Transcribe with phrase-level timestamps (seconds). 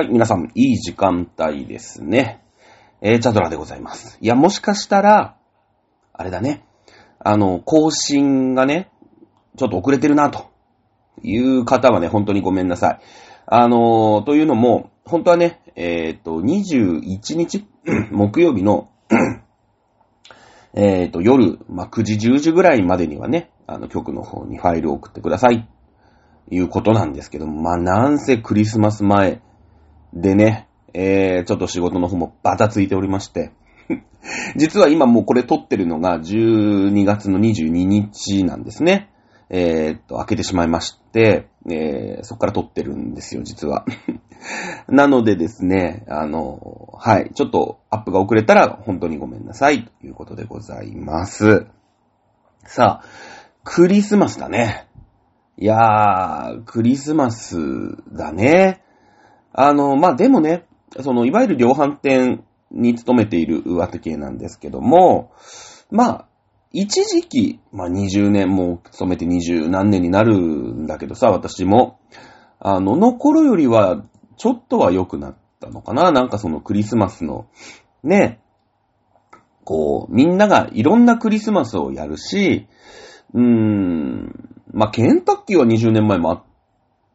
[0.00, 2.42] はい、皆さん、いい時間帯ですね。
[3.02, 4.16] えー、チャドラでございます。
[4.22, 5.36] いや、もしかしたら、
[6.14, 6.64] あれだね。
[7.18, 8.90] あの、更新がね、
[9.58, 10.46] ちょっと遅れてるな、と
[11.22, 13.00] いう方はね、本当にごめんなさい。
[13.44, 17.66] あのー、というのも、本当はね、えっ、と、21日
[18.10, 18.88] 木曜日の
[20.72, 25.68] えっと、夜、まあ、9時、10時ぐらいまでにはね、あの、局の方にファイルを送ってください。
[26.50, 29.42] いうことなんですけども、まあ、なんせクリスマス前、
[30.12, 33.52] でね、えー、ちょっと仕事の方もバタついておりまして、
[34.56, 39.10] 実は今もうこれ撮ってるのが12月の22日なんですね。
[39.52, 43.84] えー、っと、開けてしまいまして、えー、そこから撮ってるんですよ、実は。
[44.88, 51.66] なのでですね、あの、はい、ちょっとアップが遅れたら本当にごめんなさい、ということでございます。
[52.64, 53.04] さあ、
[53.64, 54.86] クリスマスだね。
[55.58, 57.56] いやー、クリスマス
[58.12, 58.82] だね。
[59.52, 60.66] あの、まあ、でもね、
[61.00, 65.32] その、いわゆる量販店に勤めている上手系なんですけども、
[65.90, 66.26] まあ、
[66.72, 71.98] 一時期、まあ、20年も勤めて20何年になるんだけどさ、私も、
[72.60, 74.04] あの、の頃よりは、
[74.36, 76.12] ちょっとは良くなったのかな。
[76.12, 77.46] なんかそのクリスマスの、
[78.04, 78.40] ね、
[79.64, 82.68] こう、みんながいろんなクリスマスをやるし、
[83.34, 86.42] うーん、まあ、ケンタッキーは20年前もあっ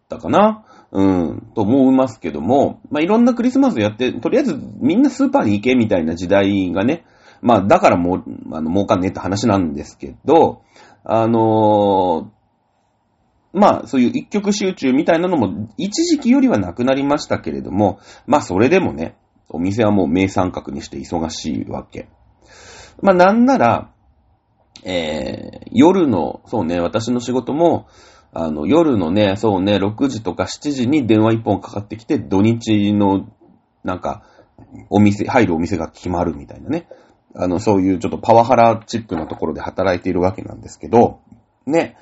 [0.09, 0.66] たかな。
[0.91, 7.05] うん、と思いますけども、まあ、いろんなクリスマスやって、とりあえずみんなスーパーに行けみたいな時代がね、
[7.41, 10.61] まあ、だからもう、あの、儲かんねえって話なんですけど、
[11.03, 19.16] あのー、まあ、そういう一曲集中みたいなのも、一時期よりはなくなりましたけれども、まあ、それでもね、
[19.50, 22.09] お店はもう名三角にして忙しいわけ。
[23.02, 23.91] まあ、なんなら、
[24.83, 27.88] えー、夜の、そうね、私の仕事も、
[28.38, 33.30] あの、夜のね、そうね、6時とか7時に電話一本かかってきて、土日の、
[33.86, 34.23] なんか、
[34.89, 36.86] お店、入るお店が決まるみたいなね。
[37.33, 41.22] あの、そういうちょっとパワハラチップなところで働いているわけなんですけど、
[41.66, 41.96] ね、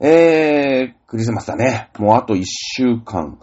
[0.00, 1.88] えー、クリスマスだね。
[1.98, 3.38] もうあと1週間。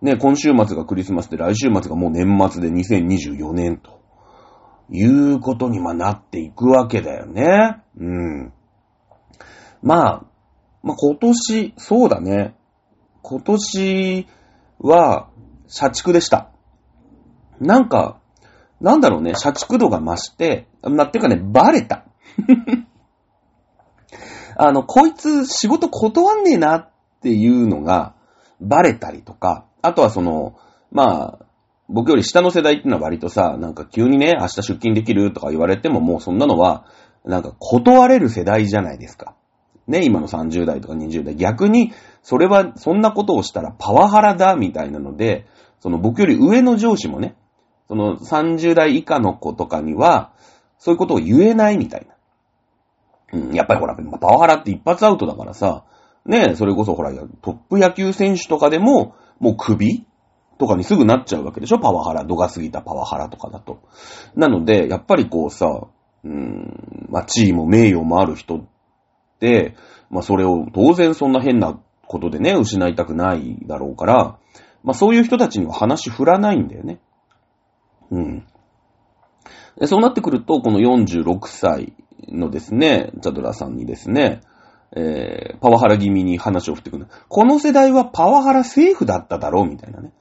[0.00, 4.00] ね、今週末がクリスマスで来週末がもう年末で2024年と
[4.90, 7.82] いうことにまなっていくわけだよね。
[7.98, 8.52] うん。
[9.82, 10.29] まあ、
[10.82, 12.54] まあ、今年、そうだね。
[13.22, 14.26] 今年
[14.78, 15.28] は、
[15.66, 16.50] 社畜でした。
[17.60, 18.20] なんか、
[18.80, 22.04] なんだろうね、社畜度が増して、なっていうかね、バレた。
[24.56, 26.90] あの、こいつ仕事断んねえなっ
[27.22, 28.14] ていうのが
[28.60, 30.56] バレたりとか、あとはその、
[30.90, 31.46] まあ、
[31.88, 36.84] 僕より下の世代っていうのは割とさ、なんか急にね、明日出勤できるとか言われてももうそんなのは、
[37.24, 39.34] なんか断れる世代じゃないですか。
[39.90, 41.34] ね、今の30代とか20代。
[41.34, 41.92] 逆に、
[42.22, 45.46] それは、そんなことをしたらパワハラだ、みたいなので、
[45.80, 47.36] その僕より上の上司もね、
[47.88, 50.32] その30代以下の子とかには、
[50.78, 52.14] そういうことを言えないみたいな。
[53.32, 55.84] うん、やっぱりほら、パワハラって一発アウトだからさ、
[56.24, 57.12] ね、それこそほら、
[57.42, 60.06] トップ野球選手とかでも、もう首
[60.58, 61.78] とかにすぐなっちゃうわけでしょ？
[61.78, 63.80] パワハラ、度が過ぎたパワハラとかだと。
[64.36, 65.66] なので、やっぱりこうさ、
[66.22, 68.64] うーん、まあ、地位も名誉もある人っ、
[70.10, 74.38] まあそれを当然そんな変なことでね、失いたくないだろうから、
[74.82, 77.00] まあそういう人たちには話振らないんだよね。
[78.10, 78.46] うん。
[79.78, 81.94] でそうなってくると、この46歳
[82.28, 84.40] のですね、チャドラさんにですね、
[84.96, 87.06] えー、パワハラ気味に話を振ってくる。
[87.28, 90.12] この世代はパワハラセーフだっただろうみたいなね。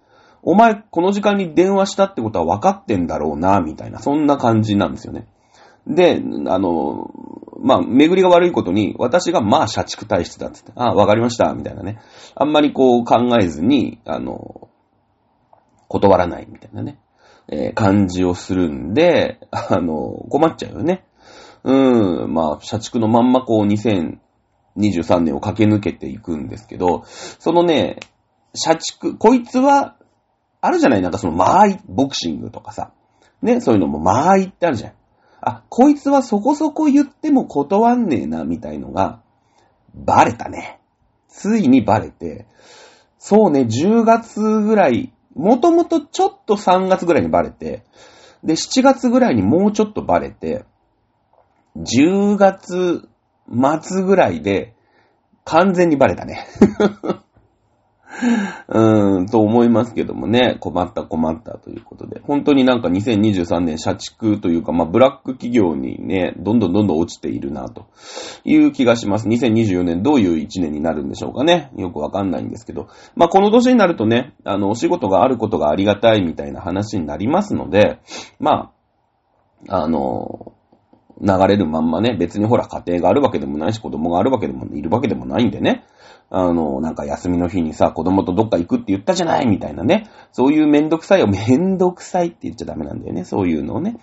[0.42, 5.28] お前、この時間に電話したってことは分かってんだろうな、みたいな、そんな感じなんですよね。
[5.90, 7.12] で、あの、
[7.62, 12.00] まあ、巡りが悪いことに、私がまあ社畜体質だっつって、ああ、わかりました、みたいなね。
[12.36, 14.70] あんまりこう考えずに、あの、
[15.88, 17.00] 断らないみたいなね、
[17.50, 21.06] えー、感じをするんで、あの、困っちゃうよね。
[21.64, 28.00] うん、まあ、社畜のまんまこう2023年を駆け抜けていくんですけど、そのね、
[28.54, 29.96] 社畜、こいつは、
[30.62, 32.92] あるじゃないなんかその間合い、ボクシングとかさ。
[33.42, 34.94] ね、そういうのも間合いってあるじゃん。
[35.42, 39.22] あ、こいつはそこそこ言っても断んねえな、みたいのが、
[39.94, 40.80] バレたね。
[41.28, 42.46] ついにバレて、
[43.18, 47.84] そうね、10月ぐらい、もともとちょっと3月ぐらいにバレて、
[48.44, 50.66] で、7月ぐらいにもうちょっとバレて、
[51.78, 53.08] 10月
[53.48, 54.74] 末ぐらいで
[55.46, 56.46] 完全にバレたね。
[58.68, 62.20] うん、と思いますけどもね、困った困ったということで。
[62.24, 67.86] 本当になんか2023年社畜というか、まあ、ブラック企業にね、どんどんどんどん落ちているな、と
[68.44, 69.28] いう気がします。
[69.28, 71.72] 2024年どういう1年になるんでしょうかね。
[71.78, 72.88] よくわかんないんですけど。
[73.16, 78.00] まあ、この年になるとね、あの、お仕事があることがありがたいみたいな話になりますので、
[78.40, 78.72] ま
[79.68, 80.54] あ、あの、
[81.22, 85.84] 流れるまんまね、別にほら家庭があるわけでもないし、子供があるわけでもいるわけでもないんでね、
[86.32, 90.10] あの、なんか休みの日にさ、子供とどっか行くって言ったじゃないみたいなね。
[90.32, 93.24] そういうめんどくさいをめんどくさいって言っちゃダメなんだよね。
[93.24, 93.98] そういうのをね。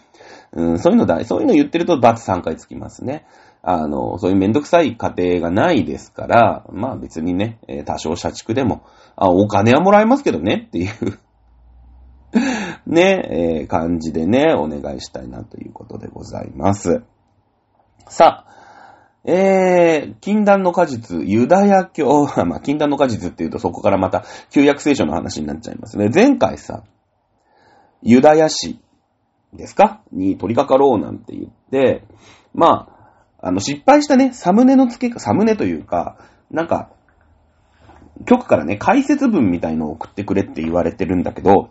[0.53, 3.27] うん、そういうのだ、そういうの言ってるとバツ3回つきますね。
[3.63, 8.85] あの、そういうめんどくさい家庭がないですから、まあ別にね、多少社畜でも、
[9.17, 11.19] あ、お金はもらえますけどねっていう
[12.87, 17.03] ね、えー、感じでね、お願いしたいなということでございます。
[18.09, 18.56] さあ、
[19.29, 26.09] えー、禁断の果実、ユダヤ教、まあ、禁断の果実って言うとそこからまた旧約聖書の話になっちゃいますね。
[26.15, 26.85] 前回さ、
[28.03, 28.79] ユダヤ史
[29.53, 30.03] ですか？
[30.13, 32.05] に取り掛かろうなんて言って、
[32.55, 32.89] ま
[33.41, 36.19] あ、あの、失敗したね、サムネの付け、サムネというか、
[36.51, 36.91] なんか、
[38.27, 41.71] 局からね、解説文みたいのを送ってくれって言われてるんだけど、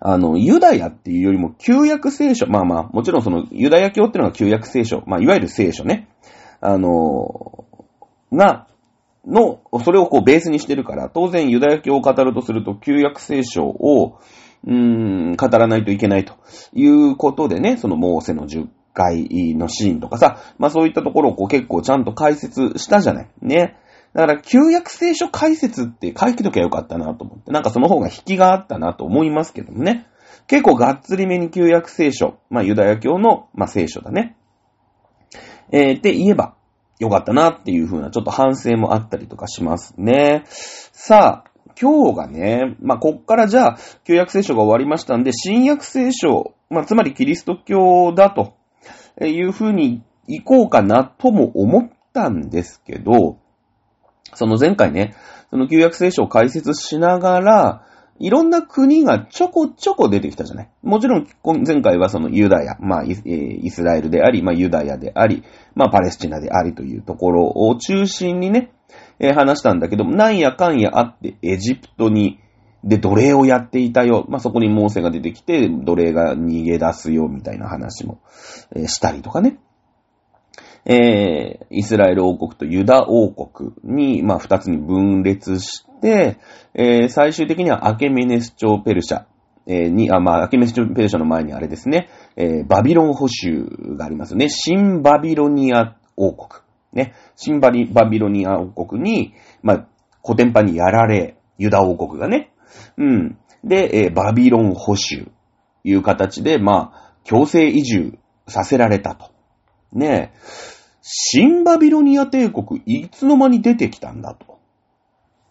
[0.00, 6.08] あの、ユダヤっていうよりも旧約聖書、まあまあ、もちろんそのユダヤ教っていうのが旧約聖書、まあいわゆる聖書ね。
[6.60, 7.64] あの、
[8.32, 8.66] が、
[9.26, 14.18] の、それをこうベースにしてるから、当然ユダヤ教を語るとすると、旧約聖書を、
[14.66, 16.34] うーん、語らないといけないと
[16.72, 23.28] いうことでね、そのモーセの10回のシーンとかさ、まあそういったところをこう結構ちゃんと解説したじゃない。
[23.42, 23.76] ね。
[24.14, 30.06] だから、旧約聖書解説って書いてときゃよかったなと思って、なんかその方が引きがあったなと思いますけどもね。
[30.46, 34.36] 結構がっつりめに旧約聖書、まあユダヤ教の、まあ聖書だね。
[35.70, 36.54] えー、って言えば
[36.98, 40.44] よかったなっていう風なちょっと反省もあったりとかしますね。
[40.46, 41.50] さあ、
[41.80, 48.54] 今日がね、まあ、こっからじゃあ、旧約聖書が終わりましたんで、新約聖書、まあ、つまりキリスト教だと
[49.24, 53.38] いう風に行こうかなとも思ったんですけど、
[54.38, 55.14] その前回ね、
[55.50, 57.84] その旧約聖書を解説しながら、
[58.20, 60.68] いろんな国がちょこちょこ出てきたじゃない？
[60.82, 61.26] もちろん、
[61.64, 63.14] 前回はそのユダヤ、まあイ、
[63.70, 65.44] スラエルであり、まあ、ユダヤであり、
[65.74, 68.72] まあ、パレスチナでありというところを中心にね、
[69.20, 72.40] えー、話したんだけども、なんやかんやあってエジプトに、
[72.84, 74.24] で、奴隷をやっていたよ。
[74.28, 78.20] まあ、そこにモーセが出てきて、奴隷が逃げ出すよ、みたいな話も、
[78.74, 79.58] えー、したりとかね。
[80.84, 86.38] えー、イスラエル王国とユダ王国に、まあ、二つに分裂して、
[86.74, 89.24] えー、最終的にはアケメネス朝ペルシャ、
[89.66, 94.48] えー、に、あ、まあ、アケメネス朝ペルシャの前にあれですね、えー、バビロン保守がありますね。
[94.48, 96.62] 新バビロニア王国。
[96.92, 97.14] ね。
[97.36, 99.86] 新バリバビロニア王国に、まあ、
[100.24, 102.52] 古典版にやられ、ユダ王国がね。
[102.96, 103.38] うん。
[103.64, 105.30] で、えー、バビロン保守、
[105.84, 109.30] いう形で、まあ、強制移住させられたと。
[109.92, 110.38] ねえ。
[111.02, 114.58] 新バビロニア帝国、いつの間に出てきたんだと。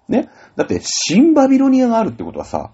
[0.07, 0.29] ね。
[0.55, 2.71] だって、新バビロニアがあるってことはさ、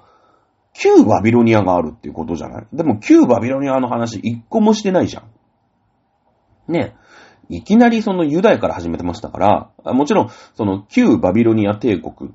[0.73, 2.67] 旧バビロニアがあるっていうことじゃない？
[2.73, 6.71] でも、旧バビロニアの話一個もしてないじゃん。
[6.71, 6.95] ね。
[7.49, 12.33] いきなりそのユダヤから始めてましたから、もちろん、その旧バビロニア帝国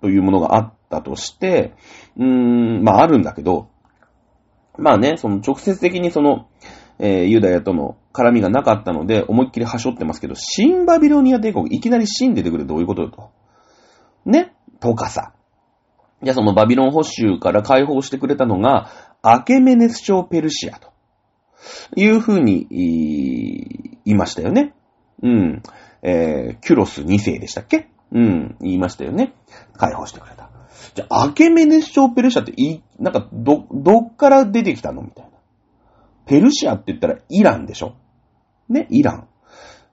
[0.00, 1.74] というものがあったとして、
[2.16, 3.68] うーん、まああるんだけど、
[4.78, 6.48] まあね、その直接的にその、
[6.98, 13.30] えー、ユダヤとの絡みがなかったので、思いっきりはしょってますけど、新バビロニア帝国、いきなり新出てくるどういうことよと。
[14.24, 14.52] ね？
[14.80, 15.32] とかさ。
[16.22, 18.88] じゃあそのバビロン保守から解放してくれたのが、
[19.22, 20.92] アケメネス朝ペルシアと。
[21.96, 22.66] いうふうに、
[24.04, 24.74] 言いましたよね。
[25.22, 25.62] うん。
[26.02, 27.88] えー、キュロス2世でしたっけ？
[28.12, 29.34] うん、言いましたよね。
[29.76, 30.50] 解放してくれた。
[30.94, 35.02] じゃあ、アケメネス朝ペルシアってい、なんか、ど、どっから出てきたの？
[35.02, 35.23] みたいな。
[36.26, 37.94] ペルシアって言ったらイランでしょ？
[38.68, 39.28] ね、イラン。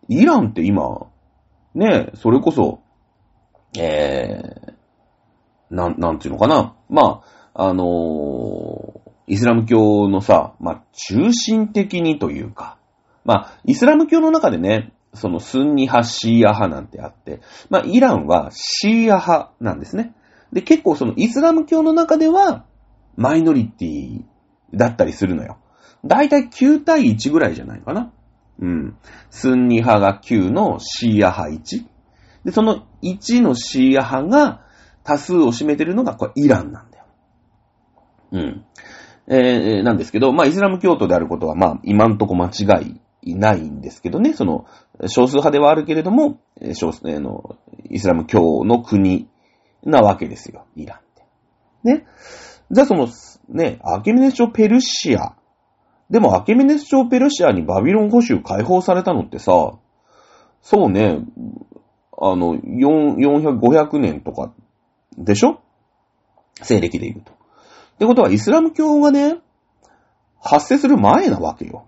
[0.07, 1.07] イランって今、
[1.75, 2.81] ね、それこそ、
[3.77, 6.75] えー、なん、なんていうのかな？
[6.89, 7.21] ま
[7.53, 12.77] あ、あのー、イスラム教のさ、まあ、中心的にというか、
[13.23, 20.13] まあ、イスラム教の中でね、そのスンニ派、シーア派なんてあって、まあ、イランはシーア派なんですね。
[20.51, 22.65] で、結構そのイスラム教の中では、
[23.15, 24.23] マイノリティ
[24.73, 25.57] だったりするのよ。
[26.05, 28.11] だいたい9対1ぐらいじゃないかな。
[28.59, 28.97] うん。
[29.29, 31.85] スンニ派が9のシーア派1。
[32.45, 34.65] で、その1のシーア派が
[35.03, 37.05] 多数を占めてるのがこれイランなんだよ。
[38.31, 38.65] うん。
[39.27, 44.65] えー、なんですけど、まあ、イスラム教徒であることは、まあ、今んとこ間違いないんですけどね、その、
[45.07, 46.39] 少数派ではあるけれども、
[46.73, 47.57] 少数、えの、
[47.89, 49.29] イスラム教の国
[49.83, 51.23] なわけですよ、イランって。
[51.83, 52.05] ね。
[52.71, 53.07] じゃあその、
[53.49, 55.35] ね、アケメネス朝ペルシア。
[56.11, 59.73] でもアケメネス朝ペルシアにバビロン保守解放されたのってさ、
[60.61, 61.19] そうね、
[62.21, 64.53] あの、4、400、500年とか、
[65.17, 65.61] でしょ？
[66.61, 67.31] 西暦で言うと。
[67.31, 67.35] っ
[67.97, 69.39] てことは、イスラム教がね、
[70.39, 71.85] 発生する前なわけよ。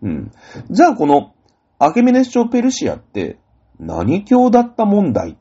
[0.00, 0.32] うん。
[0.70, 1.34] じゃあ、この、
[1.78, 3.38] アケメネス朝ペルシアって、
[3.78, 5.36] 何教だった問題っ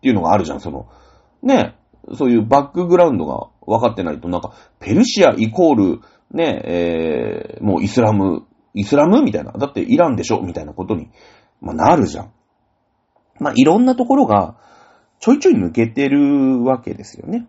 [0.00, 0.88] ていうのがあるじゃん、その、
[1.42, 1.76] ね、
[2.14, 6.00] そういうバックグラウンドが分かってないと、なんか、ペルシアイコール、
[6.32, 9.52] ね、えー、もうイスラム、イスラムみたいな。
[9.52, 11.10] だってイランでしょみたいなことに、
[11.60, 12.32] まあ、なるじゃん。
[13.40, 14.56] まあ、いろんなところが、
[15.20, 17.46] ちょいちょい抜けてるわけですよね。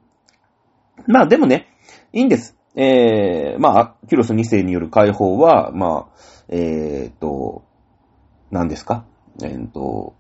[1.07, 1.67] まあ、でもね、
[2.13, 2.57] いいんです。
[2.75, 6.19] えー、まあ、キュロス2世による解放は、まあ、
[6.50, 7.63] えーと、
[8.51, 9.05] 何ですか？
[9.43, 10.15] えーと、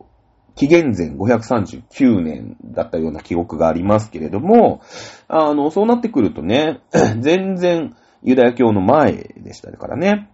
[0.55, 4.81] 紀元前539年だったような記憶がありますけれども、
[5.27, 6.81] あの、そうなってくるとね、
[7.19, 10.29] 全然ユダヤ教の前でしたからね。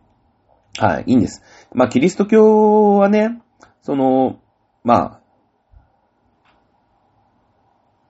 [0.78, 1.42] はい、いいんです。
[1.74, 3.42] まあ、キリスト教はね、
[3.82, 4.40] その、
[4.84, 5.22] まあ、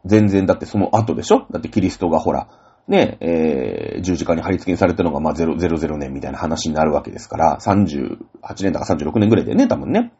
[0.05, 1.47] 全然だってその後でしょ？
[1.51, 2.47] だってキリストがほら、
[2.87, 8.17] ね、えー、十字架に貼り付けにされたのが、まあ、000年みたいな話になるわけですから、38
[8.61, 10.13] 年だか36年ぐらいでね、多分ね。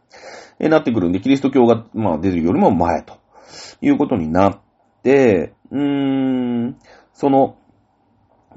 [0.60, 3.20] えー、なってくるんで、キリスト教が、まあ、出るよりも前と、
[3.82, 4.60] いうことになっ
[5.04, 6.78] て、うーん、
[7.14, 7.58] その、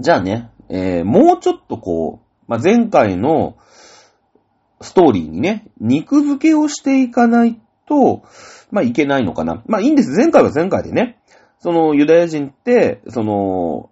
[0.01, 3.57] じゃあね、えー、もうちょっとこう、まあ、前回の
[4.81, 8.23] ストーリーにね、肉付けをしていかないと、
[8.71, 9.63] まあ、いけないのかな。
[9.67, 10.11] まあ、いいんです。
[10.11, 11.19] 前回は前回でね、
[11.59, 13.91] そのユダヤ人って、その、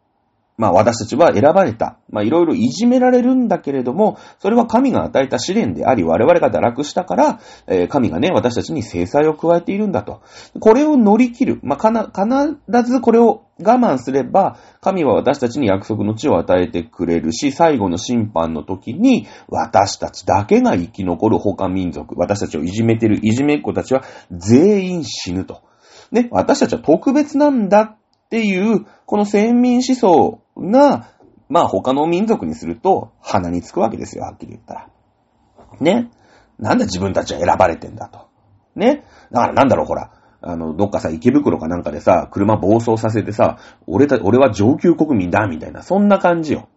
[0.56, 1.98] まあ私たちは選ばれた。
[2.10, 10.22] まあいろいろいじめられるんだけれども、それは神が与えた試練であり、我々が堕落したから、えー、神がね、私たちに制裁を加えているんだと。
[10.60, 11.60] これを乗り切る。
[11.62, 25.62] まあかな、必ずこれを我慢すれば、神は私たちに約束の地を与えてくれるし、最後の審判の時に、私たちだけが生き残る他民族、私たちをいじめてるいじめっ子たちは全員死ぬと。
[26.12, 31.08] ね、私たちは特別なんだっていう、この先民思想が、
[31.48, 34.88] まあ他の民族にすると鼻につくわけですよ、はっきり言ったら。
[35.80, 36.10] ね。
[36.58, 38.28] なんで自分たちは選ばれてんだと。
[38.74, 39.04] ね。
[39.30, 40.10] だからなんだろう、ほら。
[40.40, 46.68] あの、どっかさ、池袋かなんかでさ、車暴走させてさ、俺た、俺は上級国民だ、みたいな、そんな感じよ。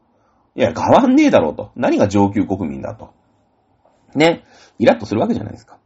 [0.55, 1.71] いや、変わんねえだろうと。
[1.75, 3.13] 何が上級国民だと。
[4.15, 4.43] ね。
[4.79, 5.77] イラッとするわけじゃないですか。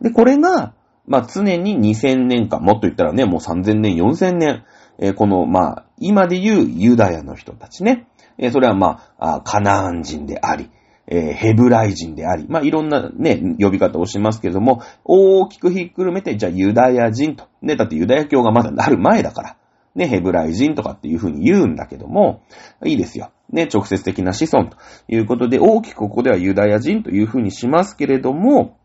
[0.00, 0.74] で、これが、
[1.06, 4.64] まあ、常に2000年間、もっと言ったらね、もう3000年、4000年、
[5.02, 8.06] え、この、まあ、今で言うユダヤの人たちね。
[8.38, 10.70] え、それはまあ、カナーン人であり、
[11.08, 17.48] え、ヘブライ人であり、まあ、いろんなね、呼び方をしますけれども、大きくひっくるめて、じゃあユダヤ人と。
[17.62, 19.56] ね、だってユダヤ教がまだなる前だから。
[19.96, 22.42] ね、ヘブライ人とかっていうふうに言うんだけども、
[22.84, 23.32] いいですよ。
[23.50, 24.76] ね、直接的な子孫と
[25.08, 28.78] いうことで、大きくここではユダヤ人というふうにしますけれども、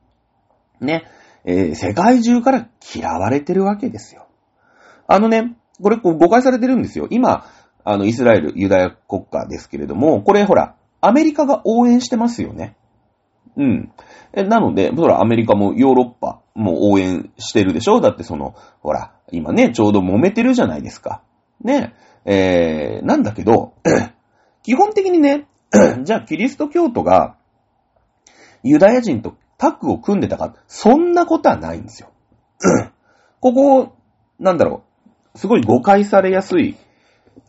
[0.82, 1.06] ね、
[1.46, 4.28] えー、世界中から嫌われてるわけですよ。
[5.08, 7.08] あのね、これこう誤解されてるんですよ。
[7.10, 7.46] 今、
[7.84, 12.76] あの、イスラエル、ユダヤ国家ですけれども、これほら、アメリカが応援してますよね。
[13.56, 13.92] うん。
[14.36, 18.02] なので、ほら、アメリカもヨーロッパも応援してるでしょ？
[18.02, 21.22] だってその、ほら、今ね、ちょうど揉めてるじゃないですか。
[21.64, 21.94] ね。
[22.26, 23.74] えー、なんだけど、
[24.64, 25.48] 基本的にね、
[26.04, 27.36] じゃあキリスト教徒が、
[28.64, 32.10] ユダヤ人とタッグを組んでたか、そんなことはないんですよ。
[33.40, 33.96] ここ、
[34.40, 34.87] なんだろう、
[35.38, 36.76] すごい誤解されやすい、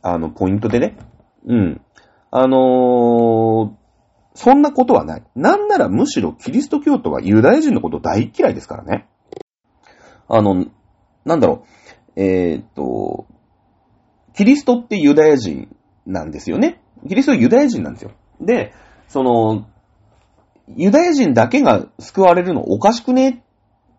[0.02, 0.96] あの、ポイントでね。
[1.46, 1.80] うん。
[2.30, 3.70] あのー、
[4.34, 5.22] そんなことはない。
[5.34, 9.08] なんならむしろキリスト教徒はユダヤ人のこと大嫌いですからね。
[10.28, 10.66] あの、
[11.24, 11.64] なんだろ
[12.14, 13.26] う、えー、っと、
[14.34, 15.74] キリストってユダヤ人
[16.06, 16.82] なんですよね。
[17.08, 18.10] キリストはユダヤ人なんですよ。
[18.38, 18.74] で、
[19.08, 19.66] その、
[20.76, 23.42] ユダヤ人だけが救われるのおかしくね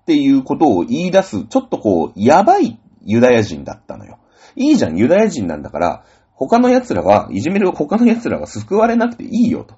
[0.02, 4.20] っていうことを言い出す、ちょっとこう、やばいユダヤ人だったのよ。
[4.56, 6.04] いいじゃん、ユダヤ人なんだから、
[6.34, 9.76] 他の奴らは、いじめる他の奴らは救われなくていいよと。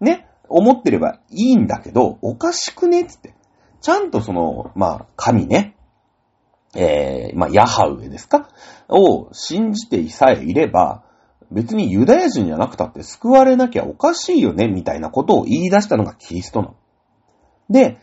[0.00, 3.34] ね、思ってればいいんだけど、おかしくねつって。
[3.80, 5.76] ちゃんとその、まあ、神ね、
[6.74, 8.48] えー、まあ、ヤハウエですか？
[8.88, 11.04] を信じてさえいれば、
[11.50, 16.76] 別にユダヤ人じゃなくたって救われなきゃおかしいよね、みたいなことを言い出したのがキリストの。
[17.70, 17.98] で、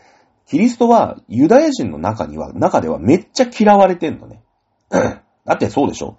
[0.47, 4.42] キリストはユダヤ人の中には、中ではめっちゃ嫌われてんのね。
[5.45, 6.17] だってそうでしょ？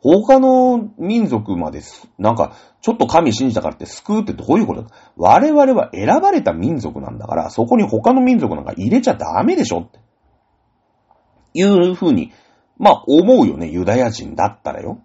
[0.00, 4.82] 他の民族まですなんか、ちょっと神信じたからって救うってどういうこと？
[4.82, 10.00] だ我々は選ばれた民族なんだから、そこに他の民族なんか入れちゃダメでしょって。
[11.54, 12.32] いうふうに
[12.82, 15.00] まあ、思うよね、ユダヤ人だったらよ。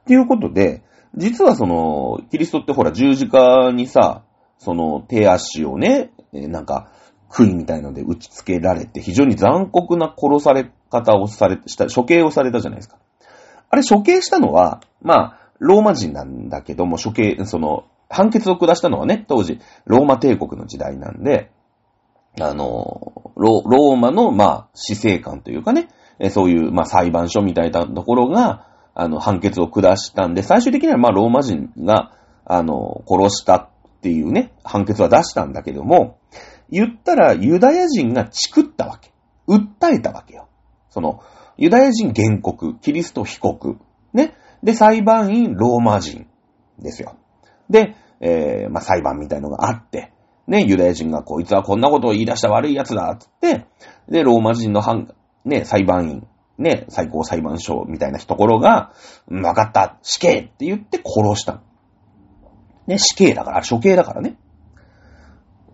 [0.00, 0.82] っていうことで、
[1.16, 4.24] 実はその、キリストってほら、十字架にさ、
[4.58, 6.90] その、手足をね、なんか、
[7.30, 12.96] 杭みたいので打ち付けられて、非常に残酷な殺され方をされ、した、処刑をされたじゃないですか。
[13.70, 21.52] あれ、処刑したのは、まあ、ローマ人なんだけども、処刑、その、判決を下したのはね、当時、ローマ帝国の時代なんで、
[22.40, 25.88] あの、ローマの、まあ、死生観というかね、
[26.30, 32.12] そういう、まあ、裁判所みたいなところが、あの、判決を下したんで、最終的には、まあ、ローマ人が、
[32.44, 33.68] あの、殺したっ
[34.02, 36.18] ていうね、判決は出したんだけども、
[36.70, 39.12] 言ったら、ユダヤ人がチクったわけ。
[39.48, 40.48] 訴えたわけよ。
[40.88, 41.22] その、
[41.56, 43.78] ユダヤ人原告、キリスト被告、
[44.12, 44.34] ね。
[44.62, 46.26] で、裁判員、ローマ人
[46.78, 47.16] ですよ。
[47.68, 50.12] で、えー、まあ、裁判みたいのがあって、
[50.46, 53.66] ね、ユダヤ人がこいつはこんなことを言い出した悪い奴だ、つって、
[54.08, 56.26] で、ローマ人の判、ね、裁判員、
[56.58, 58.92] ね、最高裁判所みたいなところが、
[59.30, 61.62] わかった、死刑って言って殺した。
[62.86, 64.36] ね、死刑だから、処刑だからね。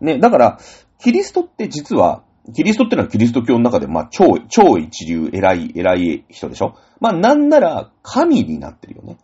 [0.00, 0.58] ね、だから、
[0.98, 2.22] キリストって実は、
[2.54, 6.76] キリストってのはキリスト教の中で、まあ、超、超一流、偉い、偉い人でしょ？
[7.00, 9.18] まあ、なんなら、神になってるよね。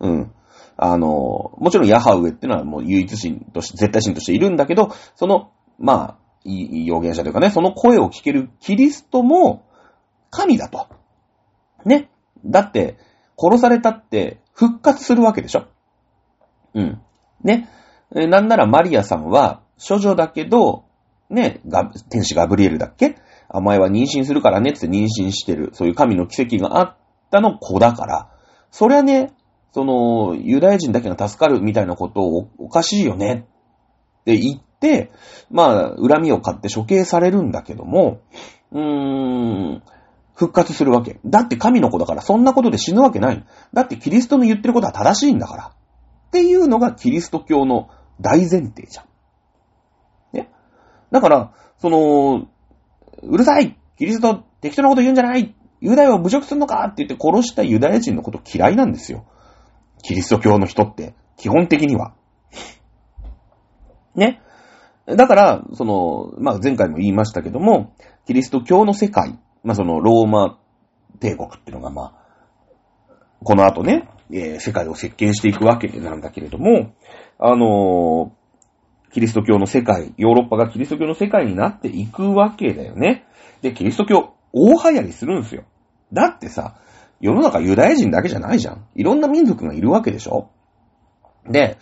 [0.00, 0.32] うん。
[0.76, 9.64] あの、もちろんヤハウエってのはもう唯一神として、絶対神としているんだけど、その、まあ、預言者というかね、その声を聞けるキリストも、
[10.30, 10.88] 神だと。
[11.84, 12.10] ね。
[12.44, 12.98] だって、
[13.38, 15.66] 殺されたって復活するわけでしょ？
[16.74, 17.00] うん。
[17.42, 17.68] ね。
[18.10, 20.84] なんならマリアさんは、処女だけど、
[21.28, 23.16] ね、が天使ガブリエルだっけ？
[23.48, 25.70] お前は妊娠するからねって妊娠してる。
[25.72, 26.96] そういう神の奇跡があっ
[27.30, 28.30] たの子だから。
[28.70, 29.32] そりゃね、
[29.72, 33.46] その、ユダヤ人だけが助かるみたいなことをおかしいよね
[34.20, 35.10] って言って、
[35.50, 38.20] まあ、恨みを買って処刑されるんだけども、
[38.72, 39.82] うーん、
[40.34, 41.20] 復活するわけ。
[41.24, 43.44] だって神の子だからそんなことで死ぬわけない。
[43.72, 45.72] だってキリストの言ってることは正しいんだから。
[46.28, 47.88] っていうのがキリスト教の
[48.20, 49.04] 大前提じゃん。
[51.10, 52.48] だから、その、
[53.22, 59.26] うるさいキリスト適当なこと言うんじゃないユダヤを侮辱するのかって言って殺したユダヤ人のこと嫌いなんですよ。
[60.02, 62.14] キリスト教の人って、基本的には。
[64.14, 64.40] ね。
[65.06, 67.94] だから、その、まあ、前回も言いましたけども、
[68.26, 70.58] キリスト教の世界まあ、その、ローマ
[71.18, 76.94] 帝国っていうのが、まあ、この後ね、えー、世界を席巻していくわけなんだけれども、
[77.38, 78.35] あの、
[79.12, 83.26] キリスト教の世界、ヨーロッパがキリスト教の世界になっていくわけだよね。
[83.62, 85.64] で、キリスト教、大流行りするんですよ。
[86.12, 86.76] だってさ、
[87.20, 88.86] 世の中ユダヤ人だけじゃないじゃん。
[88.94, 90.50] いろんな民族がいるわけでしょ
[91.48, 91.78] で、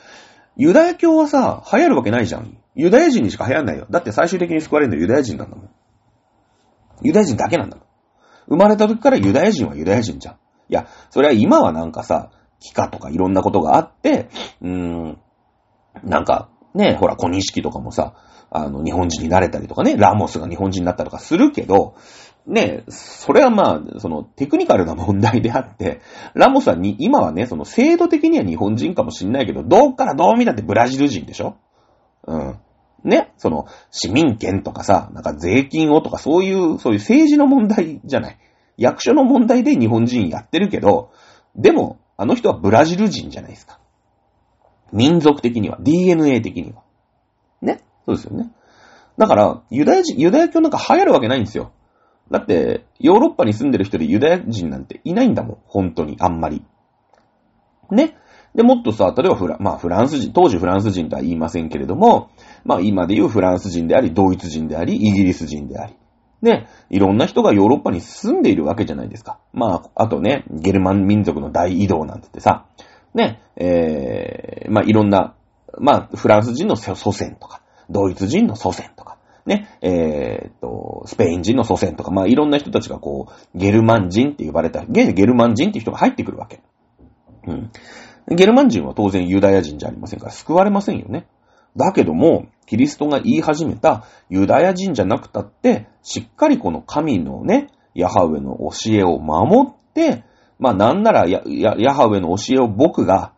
[0.56, 2.56] ユダヤ教はさ、流行るわけないじゃん。
[2.74, 3.86] ユダヤ人にしか流行んないよ。
[3.90, 5.70] だって最終的に救われるのはユダヤ人なんだもん。
[7.02, 7.86] ユダヤ人だけなんだもん。
[8.48, 10.34] 生まれた時からユダヤ人はユダヤ人じゃん。
[10.34, 14.28] いや、それは今はなんかさ、帰化とかいろんなことがあって、
[14.60, 15.18] うーん、
[16.02, 18.14] なんか、ね、ほら、小錦とかもさ、
[18.50, 21.94] あの、日本人になれたりとかね、ラモスが日本人になったとかするけど、
[22.46, 26.02] ね、それはまあ、そのテクニカルな問題であって、
[26.34, 31.56] ラモスはに、今はね、その制度的には日本人かもしんないけど、どっからどう見たってブラジル人でしょ？
[32.26, 32.58] うん。
[33.02, 38.38] ね、その、市民権とかさ、なんか税金をとかそういう、そういう政治の問題じゃない。
[38.76, 41.12] 役所の問題で日本人やってるけど、
[41.56, 43.78] でも、あの人はブラジル人じゃないですか。
[44.92, 46.82] 民族的には、DNA 的には。
[47.62, 47.80] ね？
[48.06, 48.50] そうですよね。
[49.16, 51.72] だから、ユダヤ人、ユダヤ教なんか流行るわけないんですよ。
[52.30, 55.58] だって、ヨーロッパに住んでる人でユダヤ人なんていないんだもん。
[55.66, 56.64] 本当に、あんまり。
[57.90, 58.16] ね？
[58.54, 62.30] で、もっとさ、例えばフラ、まあフランス人、当時フランス人とは言いませんけれども、
[62.64, 65.96] まあ今で言うフランス人であり、ドイツ人であり、イギリス人であり。
[66.40, 69.38] で、いろんな人がヨーロッパに住んでいるわけじゃないですか。
[69.52, 72.66] まあ、あとね、ゲルマン民族の大移動なんてってさ、
[73.14, 75.34] ね、えー、まあいろんな、
[75.78, 86.62] まあフランス人の祖先とか、ドイツ人の祖先とか、ね、えー、っと、スペイン人の祖先とか、まあいろんな人たちがこう、ゲルマン人って呼ばれた、現ゲルマン人って人が入ってくるわけ。
[87.46, 87.70] うん。
[88.34, 91.26] ゲルマン人は当然ユダヤ人じゃありませんから救われませんよね。
[91.76, 100.24] だけども、キリストが言い始めたユダヤ人じゃなくたって、しっかりこの神のね、ヤハウェの教えを守って、
[100.58, 103.32] まあなんならヤヤハウェの教えを僕が、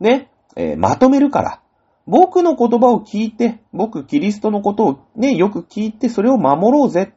[0.00, 1.60] ね、えー、まとめるから、
[2.06, 7.12] 僕の言葉を聞いて、僕キリストのことをね、よく聞いてそれを守ろうぜ。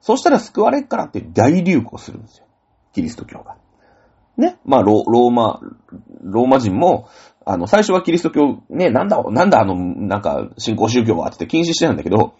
[0.00, 2.46] そしたら救われっからって大流行するんですよ。
[2.92, 3.56] キリスト教が。
[4.36, 4.58] ね。
[4.64, 5.60] まあ、ロローマ、
[6.22, 7.08] ローマ人も、
[7.44, 12.34] あの、最初はキリスト教、ね、なんだ、なんだあの、なんか、信仰宗教はって禁止してたんだけど、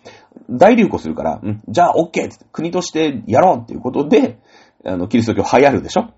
[0.49, 2.09] 大流行するから、うん、じゃあ OK!
[2.09, 4.38] って国としてやろうっていうことで、
[4.85, 6.12] あの、キリスト教流行るでしょ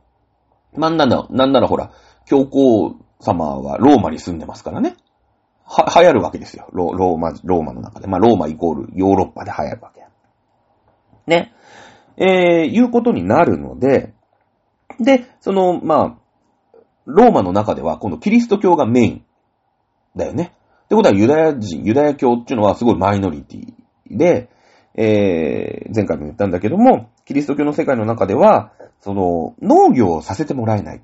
[0.76, 1.90] なんなら、なんならほら、
[2.26, 4.96] 教皇様はローマに住んでますからね。
[5.64, 6.68] は、流行るわけですよ。
[6.72, 8.06] ロローマ、ローマの中で。
[8.06, 10.02] まあ、ローマイコールヨーロッパで流行るわけ。
[11.26, 11.54] ね。
[12.16, 14.12] えー、いうことになるので、
[15.00, 16.72] で、その、まあ、
[17.06, 19.24] ローマの中では、今度キリスト教がメイン
[20.16, 20.52] だよね。
[20.85, 23.72] ってことはユダヤ人、ユダヤ教っていうのはすごいマイノリティ
[24.11, 24.50] で、
[24.94, 28.72] えー、前回も言ったんだけども、キリスト教の世界の中では、
[29.03, 31.03] その、農業をさせてもらえない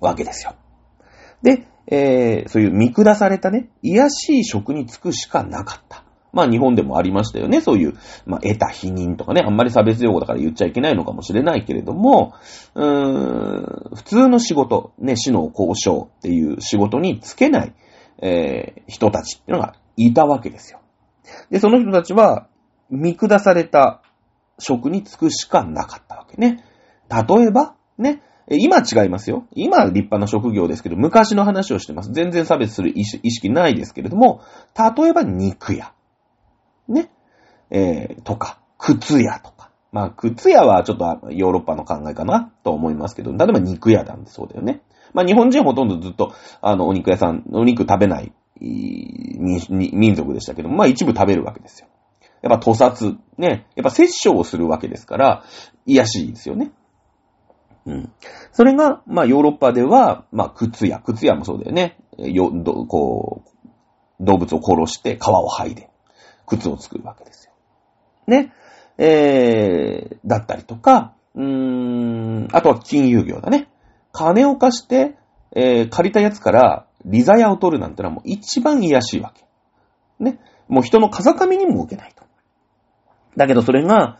[0.00, 0.54] わけですよ。
[1.42, 6.04] で、えー、そういう見下されたね、癒しい職に就くしかなかった。
[6.32, 7.60] まあ日本でもありましたよね。
[7.60, 7.94] そういう、
[8.26, 12.34] まあ得た否認とかね、あんまり差別用語だから言っちゃいけないのかもしれないけれども、
[12.74, 17.74] うーん、普通の仕事、ね、死の交渉っていう仕事に就けない、
[18.20, 20.80] えー、人たちっていうのがいたわけですよ。
[21.50, 22.48] で、その人たちは、
[22.90, 24.02] 見下された
[24.58, 26.62] 職に就くしかなかったわけね。
[27.10, 29.46] 例えば、ね、今違いますよ。
[29.52, 32.12] 今立派な職業ですけど、昔の話をしてます。
[32.12, 34.40] 全然差別する意識ないですけれども、
[34.76, 35.92] 例えば肉屋。
[36.88, 37.10] ね。
[37.70, 39.70] えー、とか、靴屋とか。
[39.92, 44.82] まあ、靴屋はちょっとヨーロッパの考えかなと思いますけど、例えば肉屋なんでそうだよね。
[45.12, 51.88] まあ、日本人ほとんどずっと、あの、お肉屋さん、お肉食べない民族でしたけどもまあ一部食べるわけですよ。
[52.42, 55.44] やっぱ屠殺、ね、やっぱ殺生をするわけですから、
[55.84, 56.72] 癒しいですよね。
[57.86, 58.12] うん。
[58.52, 61.96] それが、まあヨーロッパでは、まあ靴屋、靴屋もそうだよね。
[62.18, 65.88] よ、ど、こう、動物を殺して皮を剥いで、
[66.46, 67.52] 靴を作るわけですよ。
[68.26, 68.52] ね。
[68.98, 73.68] えー、だったりとか、うーん、あとは金融業だね。
[74.12, 75.16] 金を貸して、
[75.54, 79.44] えー、借りたやつからリザヤを取るなんてのはもう一番癒しいわけ。
[80.18, 80.40] ね。
[80.68, 82.24] もう人の風上にも受けないと。
[83.36, 84.18] だけどそれが、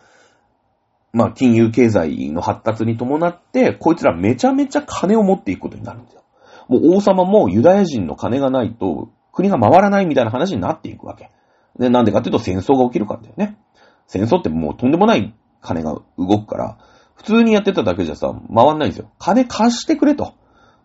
[1.17, 6.23] まあ金融経済の発達に伴って、こいつらめちゃめちゃ金を持っていくことになるんですよ。
[6.67, 11.31] もう王様もユダヤ人の金がないと国が回らないみたいな話になっていくわけ。
[11.79, 13.57] で、なんでかっていうと戦争が起きるからだよね。
[14.05, 16.77] 戦争ってもうとんでもない金が動くから、
[17.15, 19.09] 普通にやってただけじゃさ、回んないんですよ。
[19.17, 20.33] 金貸してくれと。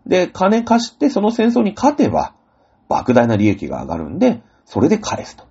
[0.07, 2.35] で、金貸してその戦争に勝てば、
[2.89, 5.45] 莫大な利益が上がるんで、それで返すと。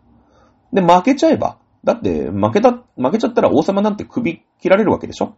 [0.73, 5.35] で、負けちゃえば、だって負けた、負けちゃったら王様なんて首切られるわけでしょ？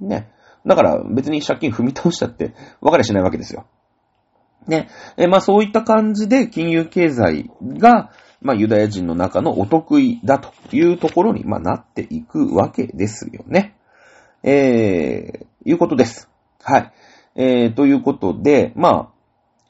[0.00, 0.30] ね。
[0.64, 3.66] だから別に借金踏み倒したって分かりゃしないわけですよ。
[4.68, 4.88] ね。
[5.16, 13.76] え、まあそういった感じで金融経済が、まあユダヤ人の中のお得意だというところに、まあなっていくわけですよね。
[14.44, 16.28] えー、いうことです。
[16.62, 16.92] はい。
[17.34, 19.08] えー、ということで、まあ、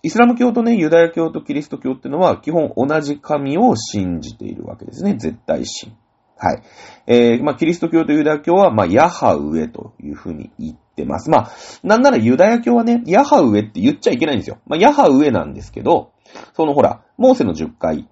[0.03, 5.15] イスラム教とね、ユダヤ教とキリスト教っていうのは、基本同じ神を信じているわけですね。
[5.15, 5.95] 絶対神。
[6.43, 6.63] はい。
[7.07, 11.31] えー、まあ、キリスト教とユダヤ教は、まあ、ヤハウエというふうに言ってます。
[11.31, 11.51] まあ、
[11.85, 14.59] なんならユダヤ教はね、ヤハウエって言っちゃいけないんですよ。
[14.67, 16.11] まあ、ヤハウエなんですけど、
[16.55, 18.09] そのほら、モーセの10回、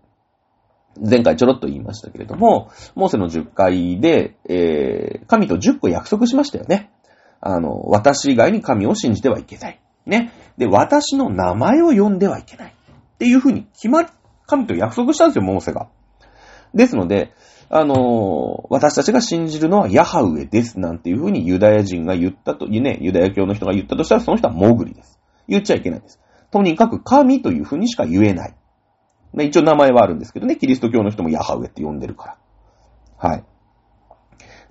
[0.97, 6.93] 前回ちょろっと言いましたけれども、モーセの10回で、えー、神と10個約束しましたよね。
[7.41, 9.81] あの、私以外に神を信じてはいけない。
[10.07, 10.33] ね。
[10.57, 12.71] で、私の名前を呼んではいけない。
[12.71, 14.09] っていうふうに決まり、
[14.47, 15.89] 神と約束したんですよ、モーセが。
[16.75, 17.33] ですので、
[17.73, 20.81] あの私たちが信じるのはヤハウエです。
[20.81, 25.21] なんていうふうにユダヤ人が言ったと、ね、ユダヤ教の人が言ったとしたら、その人はモグリです。
[25.47, 26.21] 言っちゃいけないです。
[26.51, 28.57] とにかく神というふうにしか言えない。
[29.39, 32.37] 一応名前はあるんですけどね、キリスト教の人もヤハウエって呼んでるか
[33.21, 33.29] ら。
[33.31, 33.45] はい。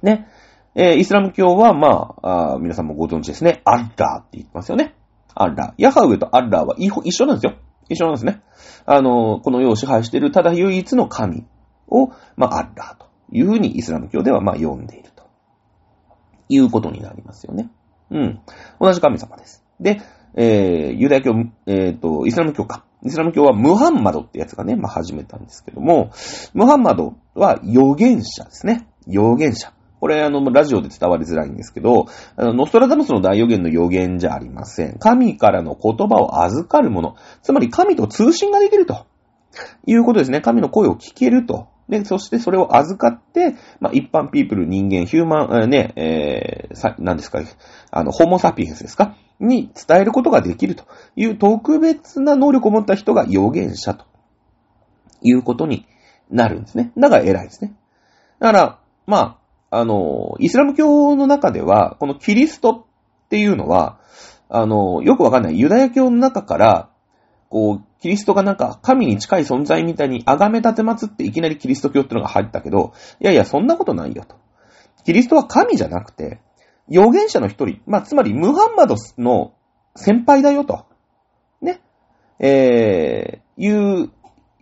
[0.01, 0.27] ね。
[0.75, 3.61] えー、イスラム教は、まあ、あ皆さんもご存知ですね。
[3.63, 4.93] アッラーって言ってますよね。
[5.35, 5.73] アッラー。
[5.77, 7.57] ヤハウエとアッラーは一緒なんですよ。
[7.87, 8.41] 一緒なんですね。
[8.85, 11.45] あの、この世を支配しているただ唯一の神
[11.89, 15.19] を、まあ、アッラーというふうにイスラム教では、まあ、呼んでいると。
[16.49, 17.69] いうことになりますよね。
[18.09, 18.39] うん。
[18.79, 19.63] 同じ神様です。
[19.79, 20.01] で、
[20.35, 21.31] えー、ユダヤ教、
[21.67, 22.83] えっ、ー、と、イスラム教か。
[23.03, 26.11] イスラム教はムハンマドってやつがね、まあ、始めたんですけども、
[26.53, 28.87] ムハンマドは預言者ですね。
[29.07, 29.71] 預言者。
[29.99, 34.97] これ、あの、ラジオで伝わりづらいんですけど、あの、ノストラダムスの大予言の予言じゃありません。
[34.97, 37.15] 神からの言葉を預かるもの。
[37.41, 39.05] つまり神と通信ができると。
[39.85, 40.41] いうことですね。
[40.41, 41.67] 神の声を聞けると。
[41.89, 47.41] で、そしてそれを預かって、まあ、一般ピープル、人間、ヒューマン、ね、えー、さ、何ですか、
[47.91, 49.15] あの、ホモサピエンスですか？
[49.39, 50.83] に伝えることができると
[51.15, 54.05] いう特別な能力を持った人が預言者と
[55.21, 55.87] いうことに
[56.29, 56.91] なるんですね。
[56.97, 57.73] だから偉いですね。
[58.39, 59.39] だから、ま
[59.71, 62.85] あ、あの、イスラム教の中では、このキリストっ
[63.29, 63.99] ていうのは、
[64.49, 65.59] あの、よくわかんない。
[65.59, 66.88] ユダヤ教の中から、
[67.49, 74.35] こう、キリストがなんか神に近い存在みたいに崇め立て祭っていきなりキリスト教ってのが入ったけど、いやいや、そんなことないよと。
[75.03, 76.39] キリストは神じゃなくて、
[76.91, 79.53] 預言者の一人、まあ、つまりムハンマドの
[79.95, 80.85] 先輩だよと。
[81.61, 81.81] ね。
[82.39, 84.11] えー、いう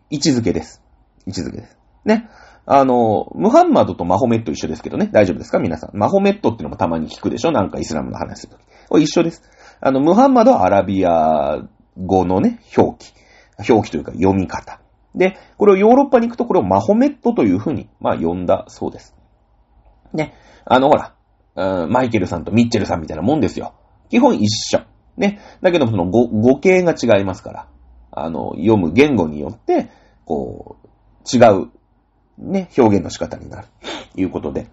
[0.10, 0.82] 位置づけです。
[1.26, 1.78] 位置づけです。
[2.06, 2.30] ね。
[2.66, 5.10] あの、ムハンマドとマホメット一緒ですけどね。
[5.12, 5.60] 大丈夫ですか？
[5.60, 5.98] 皆さん。
[5.98, 7.52] マホメットってのもたまに聞くでしょ？
[7.52, 8.62] なんかイスラムの話するとき。
[8.90, 9.42] これ一緒です。
[9.80, 11.62] あの、ムハンマドはアラビア
[12.06, 13.14] 語のね、表記。
[13.70, 14.80] 表記というか読み方。
[15.16, 19.16] で、これをヨーロッパに行くとこれをマホメットというふうに、まあ呼んだそうです。
[20.14, 20.36] ね。
[20.66, 21.16] あの、ほら、
[21.56, 23.74] うん、マイケルさんとミッチェルさんみたいなもんですよ。
[24.10, 24.82] 基本一緒。
[25.18, 25.40] ね。
[25.62, 27.68] だけど、その語、語形が違いますから。
[28.12, 29.90] あの、読む言語によって、
[30.26, 30.88] こう、
[31.36, 31.70] 違う
[32.38, 33.68] ね、表現の仕方になる。
[34.16, 34.68] いうことで。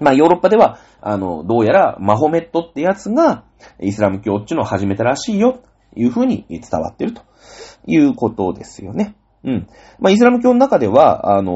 [0.00, 3.44] まあ、ヨーロッパでは、あの、どうやら、マホメットってやつが、
[3.80, 5.60] イスラム教っていうのを始めたらしいよ、
[5.96, 7.22] いうふうに伝わっていると
[7.86, 9.14] いうことですよね。
[9.44, 9.68] うん。
[9.98, 11.52] まあ、イスラム教の中では、あの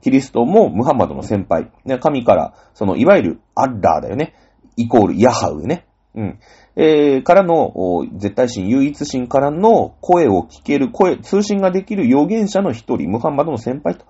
[0.00, 4.34] キリストもムハンマドの先輩、ね、神から、その、いわゆるアッラーだよね。
[4.76, 5.86] イコールヤハウね。
[6.14, 6.38] うん。
[6.76, 14.04] えー、からの、絶対神、唯一神からの声を聞ける、声、通信ができる預言者の一人、ムハンマドの先輩と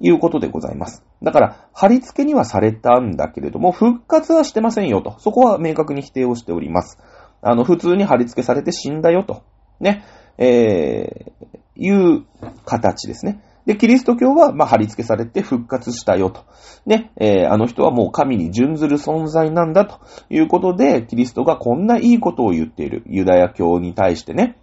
[0.00, 1.04] いうことでございます。
[1.22, 5.18] だから、貼り付けにはされたんだけれども、復活はしてませんよと。
[5.20, 6.98] そこは明確に否定をしております。
[7.42, 9.42] あの、普通に貼り付けされて死んだよと。
[9.80, 10.04] ね。
[10.38, 12.24] えー、いう
[12.64, 13.42] 形ですね。
[13.66, 16.44] で、キリスト教は、まあ、貼り付けされて復活したよと。
[16.84, 20.00] ね、えー、あの人はもう神に準ずる存在なんだと
[20.30, 23.04] いうことで、キリストがこんないいことを言っている。
[23.06, 24.58] ユダヤ教に対してね、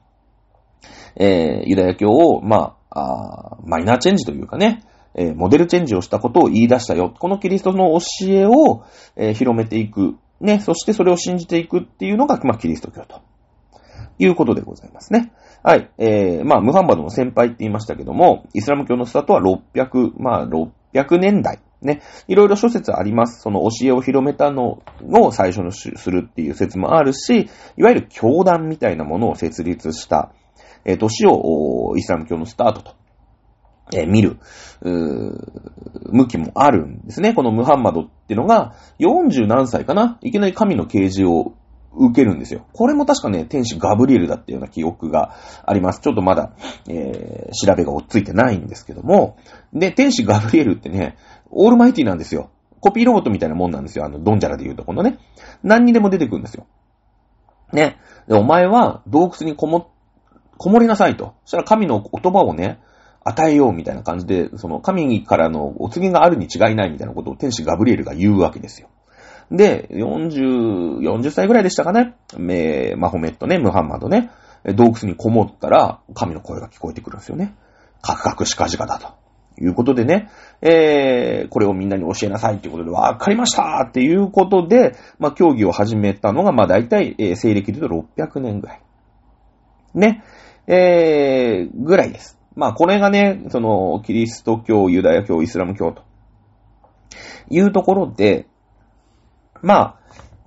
[1.15, 4.83] えー、ユダヤ教を、まあ、あマイナーチェンジというかね、
[5.15, 7.13] えー、モデルチェンジをしたことを言い出したよ。
[7.17, 8.83] このキリストの教えを、
[9.15, 10.15] えー、広めていく。
[10.41, 13.21] ね、そしてそれを信じていくっていうのが、まあ、キリスト教と
[14.17, 15.31] いうことでございますね。
[15.63, 15.89] はい。
[15.97, 21.59] えー、まあ、ムハンマドの先輩って言いましたけども、イスラム教のスタートは600、まあ、600年代。
[21.81, 22.01] ね。
[22.27, 23.41] いろいろ諸説あります。
[23.41, 30.31] その教えを広めたのを最初のするっていう説もあるし、いわゆる教団みたいなものを設立した、
[30.85, 32.95] えー、年をイスラム教のスタートと、
[33.93, 34.37] えー、見る、
[34.81, 37.33] 向きもあるんですね。
[37.33, 40.17] このムハンマドってのが、40何歳かな？
[40.21, 41.53] いきなり神の啓示を
[41.91, 42.67] 受けるんですよ。
[42.73, 46.01] これも確かね、天使ガブリエルだったような記憶があります。
[46.01, 46.53] ちょっとまだ、
[46.87, 49.37] えー、調べが追っついてないんですけども。
[49.73, 51.17] で、天使ガブリエルってね、
[51.49, 52.51] オールマイティなんですよ。
[52.79, 54.05] コピーロボットみたいなもんなんですよ。
[54.05, 55.17] あの、ドンジャラで言うとこのね。
[55.63, 56.67] 何にでも出てくるんですよ。
[57.73, 57.97] ね。
[58.27, 59.91] で、お前は洞窟にこも、
[60.57, 61.33] こもりなさいと。
[61.43, 62.79] そしたら神の言葉をね、
[63.29, 68.89] 与えようみたいな感じで、その神からのお告げがあるに違いないみたいなことを天使ガブリエルが言うわけですよ。
[69.51, 72.15] で、40、40歳ぐらいでしたかね。
[72.37, 74.29] メマホメットね、ムハンマドね。
[74.75, 77.55] 洞窟にこもったら、神の声が聞こえてくるんですよね。
[78.01, 79.19] カクカクシカジカだと。
[79.61, 80.29] いうことでね、
[80.61, 88.81] えー、これをみんなに教えなさいっていうことで、わかりましたっていうことで、まあ、競技を始めたのが、まあ、大体、えー、西暦で言うと600年ぐらい。
[89.95, 90.23] ね。
[90.67, 92.38] えー、ぐらいです。
[92.59, 96.03] まあ、これがね、その、キリスト教、ユダヤ教、イスラム教と
[97.49, 98.47] いうところで、
[99.61, 99.99] まあ、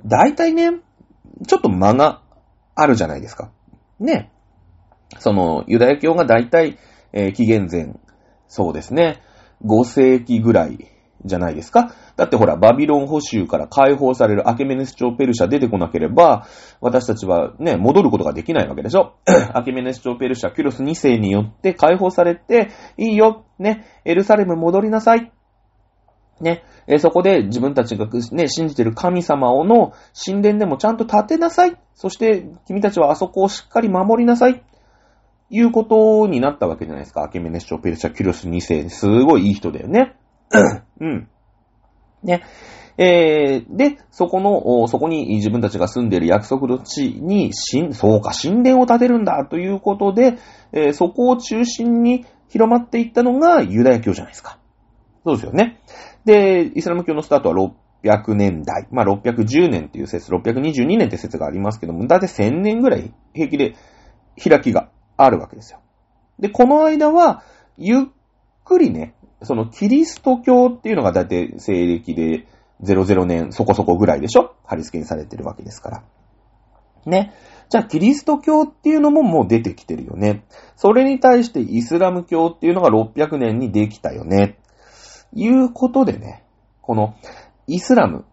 [0.04, 0.72] 大体ね、
[1.46, 2.20] ちょっと間が
[2.74, 3.50] あるじゃないですか。
[3.98, 4.30] ね。
[5.20, 6.76] その、ユダヤ教が大体、
[7.14, 7.94] えー、紀元前、
[8.46, 9.22] そうですね、
[9.64, 10.91] 5世紀ぐらい
[11.24, 11.94] じゃないですか。
[12.16, 16.46] だってほら、バビロン保守から解放されるアケメネス朝ペルシャ出てこなければ、
[16.80, 19.14] 私たちはね、戻ることができないわけでしょ。
[19.54, 25.32] アケメネス朝ペルシャ、キュロス2世によって解放されて、いいよ、ね、エルサレム戻りなさい。
[26.40, 31.76] ね、えそこで自分たちがね、信じてる神様をの神殿でもちゃんと建てなさい。
[31.94, 34.62] そして君たちはあそこをしっかり守りなさい。
[35.50, 37.22] いうことになったわけじゃないですか。
[37.22, 38.88] アケメネス朝ペルシャ、キュロス2世。
[38.88, 40.16] すごいいい人だよね。
[41.00, 41.28] うん。
[42.22, 42.42] ね。
[42.98, 50.38] えー、で、そこの、そこに自分たちが住んでいる約束の地に、しそうか、神殿を建てるんだということで、
[50.72, 54.58] えー、そこを中心に広まっていったのがユダヤ教じゃないですか。
[55.24, 55.80] そうですよね。
[56.24, 57.54] で、イスラム教のスタートは
[58.04, 58.86] 600年代。
[58.90, 63.74] まあ、610年っていう説、622年って説がありますけども、だいたい1000年ぐらい平気で
[64.42, 65.80] 開きがあるわけですよ。
[66.38, 67.42] で、この間は、
[67.78, 68.02] ゆっ
[68.64, 72.46] くりね、そのキリスト教っていうのがだいたい西暦で
[72.82, 74.54] 00年そこそこぐらいでしょ？
[74.64, 76.02] 貼り付けにされてるわけですから。
[77.06, 77.34] ね。
[77.68, 80.44] じゃあ、キリスト教っていうのももう出てきてるよね。
[80.76, 84.58] それに対してイスラム教っていうのが600年にできたよね。
[85.32, 86.44] いうことでね、
[86.82, 87.14] この
[87.66, 88.26] イスラム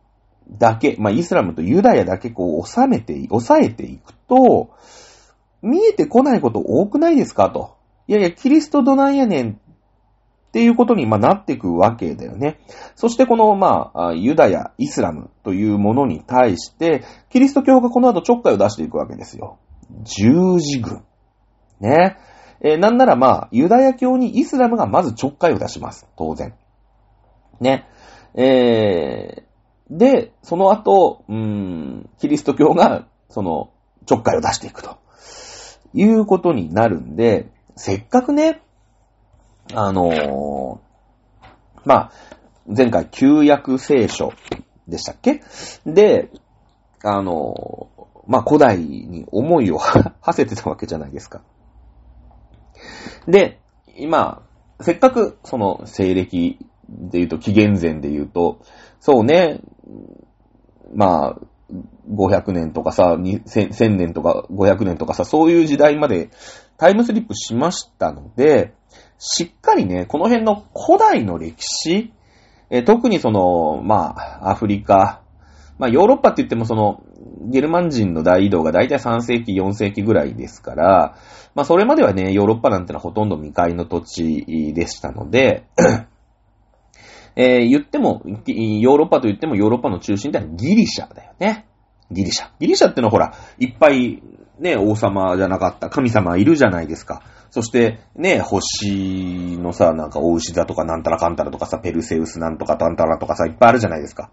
[0.49, 4.71] だけ、まあ、イスラムとユダヤだけこう収めて、抑えていくと、
[5.61, 7.77] 見えてこないこと多くないですかと。
[8.07, 9.61] いやいや、キリストどないやねん
[10.49, 12.59] っていうことに、ま、なっていくわけだよね。
[12.95, 19.59] そしてこの、まあ、ユダヤ、イスラムというものに対して、キリスト教がこの後ちょっかいを出していくわけですよ。
[20.03, 21.03] 十字軍。
[21.79, 22.17] ね。
[22.61, 26.07] えー、なんならまあ、ユダヤ教にイスラムがまずちょっかいを出します。
[26.17, 26.55] 当然。
[27.59, 27.87] ね。
[28.33, 33.69] えー、で、その後、うーん、キリスト教が、その、
[34.07, 34.97] ちょっかいを出していくと。
[35.93, 38.61] いうことになるんで、せっかくね、
[39.73, 41.47] あのー、
[41.85, 42.11] まあ、
[42.65, 44.33] 前回旧約聖書
[44.87, 45.41] でしたっけ？
[45.85, 46.31] で、
[47.03, 49.77] あのー、まあ、古代に思いを
[50.21, 51.41] 馳せてたわけじゃないですか。
[53.27, 53.59] で、
[53.95, 54.41] 今、
[54.81, 58.59] せっかくその西暦で言うと、紀元前で言うと、
[58.99, 59.61] そうね、
[60.93, 61.39] まあ、
[62.11, 66.31] 500年とかさ、1000年とか500年とかさ、そういう時代まで
[66.77, 68.73] タイムスリップしましたので、
[69.19, 72.13] しっかりね、この辺の古代の歴史、
[72.69, 75.21] え特にその、まあ、アフリカ、
[75.77, 77.03] まあ、ヨーロッパって言ってもその、
[77.49, 81.17] ゲルマン人の大移動が大体3世紀、4世紀ぐらいですから、
[81.53, 85.65] まあ、それまではね、ヨーロッパなんてのはほとんど未開の土地でしたので、
[87.35, 91.65] えー、言っても、ヨーロッパと言ってもヨーロッパの中心ってのはギリシャだよね。
[92.11, 92.49] ギリシャ。
[92.59, 94.21] ギリシャってのはほら、いっぱい
[94.59, 97.21] ね、王様じゃなかった神様いるじゃないですか。
[97.49, 104.31] そして、ね、星のさ、なんか、大牛座とかなんたらかんたらとかさ、ペルセウスなんとかタンタラとかさ、いっぱいあるじゃないですか。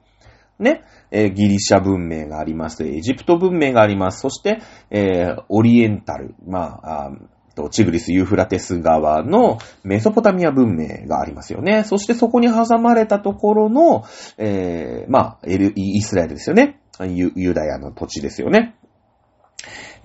[0.59, 2.83] ね、えー、ギリシャ文明があります。
[2.85, 4.21] エジプト文明があります。
[4.21, 4.61] そして、
[4.91, 7.12] えー、オリエンタル、まあ、あ
[7.55, 11.85] と、チグリス・ユーフラテス川のメソポタミア文明がありますよね。
[11.85, 14.05] そしてそこに挟まれたところの、
[14.39, 16.81] えー、まあ、イスラエルですよね。
[17.01, 18.75] ユユダヤの土地ですよね。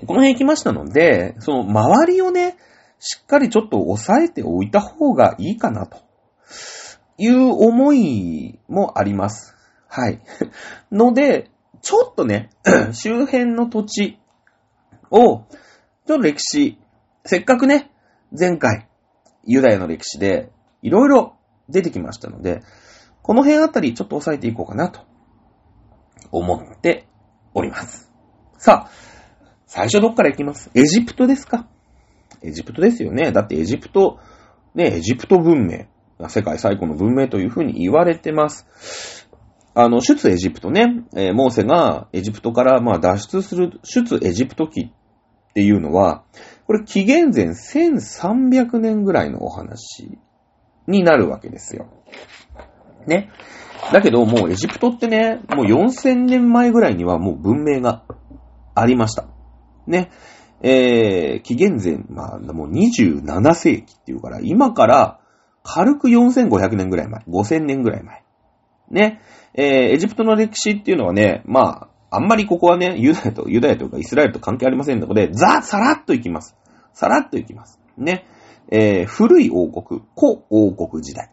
[0.08, 2.58] この辺行きましたので、その周りをね、
[3.00, 5.98] しっかりちょっと押さえておいた方がいいかなと
[7.18, 9.56] いう思いもあります。
[9.88, 10.22] はい。
[10.92, 11.50] ので、
[11.82, 12.50] ちょっとね、
[12.94, 14.20] 周辺の土地
[15.10, 15.46] を、ちょっ
[16.06, 16.78] と歴史、
[17.26, 17.92] せっかくね、
[18.38, 18.88] 前回、
[19.44, 21.36] ユダヤの歴史で、いろいろ
[21.70, 22.62] 出てきましたので、
[23.22, 25.02] この辺あたりちょっと押さえていこうかなと、
[26.32, 27.08] 思って
[27.54, 28.12] おります。
[28.58, 29.11] さあ、
[29.74, 30.70] 最初どっから行きます？
[30.74, 31.66] エジプトですか？
[32.44, 33.32] エジプトですよね。
[33.32, 34.20] だってエジプト、
[34.76, 35.86] ね、エジプト文明
[36.28, 39.30] 世界最古の文明というふうに言われてます。
[39.74, 46.26] あの、出エジプトね、えー、モーセがエジプトからまあ脱出する出エジプト記っていうのは、
[46.68, 50.18] これ紀元前1300年ぐらいのお話
[50.86, 51.88] になるわけですよ。
[53.08, 53.32] ね。
[53.94, 58.04] だけどもうエジプトってね、もう4000年前ぐらいにはもう文明が
[58.76, 59.30] ありました。
[59.88, 60.12] ね。
[60.64, 65.20] えー、紀元前、まあ、もう27世紀っていうから、今から
[65.64, 68.24] 軽く4500年ぐらい前、5000年ぐらい前。
[68.92, 69.22] ね。
[69.54, 76.56] えー、エジプトの歴史っていうのはね、まあ、あんまりここはね、ユダヤと、ユダヤとかイスラエルと関係ありませんので、ザ・さらっといきます。
[76.94, 77.80] さらっといきます。
[77.98, 78.26] ね。
[78.70, 81.32] えー、古い王国、古王国時代。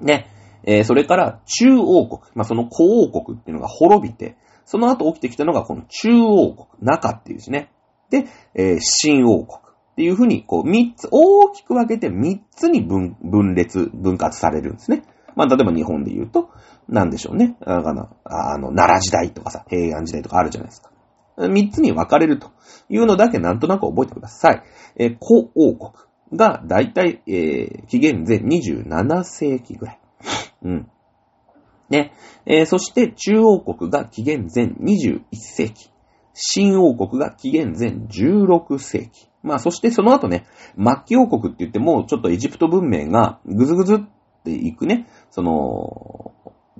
[0.00, 0.28] ね。
[0.64, 7.70] えー、それから中王国、まあ、その古王国っていうのが滅びて、その後起きてきたのがこの中王国、中っていうですね。
[8.10, 9.58] で、えー、新王国
[9.92, 15.02] っていうふうに、こう、三つ、大きく分けて三つに分、分裂、分割されるんですね。
[15.34, 16.50] まあ、例えば日本で言うと、
[16.88, 17.56] なんでしょうね。
[17.64, 20.90] あの、あの奈良時代とかさ、平安時代とかあるじゃないですか。
[21.36, 22.50] 三つに分かれると
[22.88, 24.62] いうのだけなんとなく覚えてください。
[24.96, 25.92] えー、古王国
[26.34, 30.00] がだいたい、えー、紀元前27世紀ぐらい。
[30.64, 30.90] うん。
[31.92, 32.12] ね。
[32.46, 35.90] えー、そして中王国が紀元前21世紀。
[36.34, 39.28] 新王国が紀元前16世紀。
[39.42, 43.98] まあそしてその後ね、末期王国って言っても、ちょっとエジプト文明がぐずぐずっ
[44.44, 46.32] ていくね、その、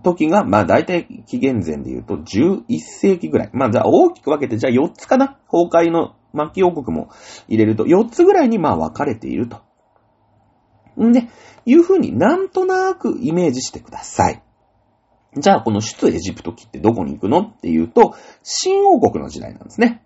[0.02, 3.50] 時が、まあ大体紀元前で言うと11世紀ぐらい。
[3.52, 7.10] まあじゃあ大きく分けて、じゃあ4つかな崩壊の末期王国も
[7.46, 9.60] 入れると4つぐらいにまあ分かれていると。
[11.00, 11.28] んで、
[11.66, 14.42] いう風になんとなくイメージしてください。
[15.36, 20.02] じゃあこの首都エジプト期ってどこに行くのっていうと、新王国の時代なんですね。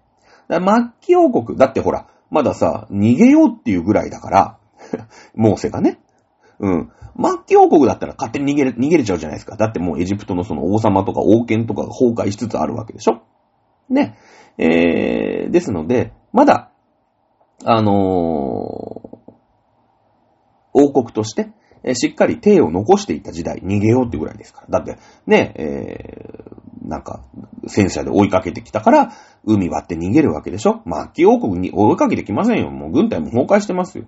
[0.48, 0.60] 末
[1.00, 4.58] 期王国、だってほら、まださ、逃げようっていうぐらいだから、
[5.34, 5.98] モーセがね。
[6.60, 6.92] うん。
[7.18, 9.56] 末期王国だったら勝手に逃げれ、逃げれちゃうじゃないですか。
[9.56, 13.22] だってもうエジプトのその王様とか王権とかが崩壊しつつあるわけでしょ
[13.88, 14.16] ね。
[14.58, 16.70] えー、ですので、まだ、
[17.64, 17.94] あのー、
[20.72, 21.50] 王国として、
[21.86, 24.80] えしっかり手を残していた時代、逃げようってぐらいですから。
[24.80, 27.24] だって、ね、えー、なんか、
[27.68, 29.12] 戦車で追いかけてきたから、
[29.44, 30.82] 海割って逃げるわけでしょ？
[30.84, 32.70] 末期王国に追いかけてきませんよ。
[32.70, 34.04] もう軍隊も崩壊してますよ。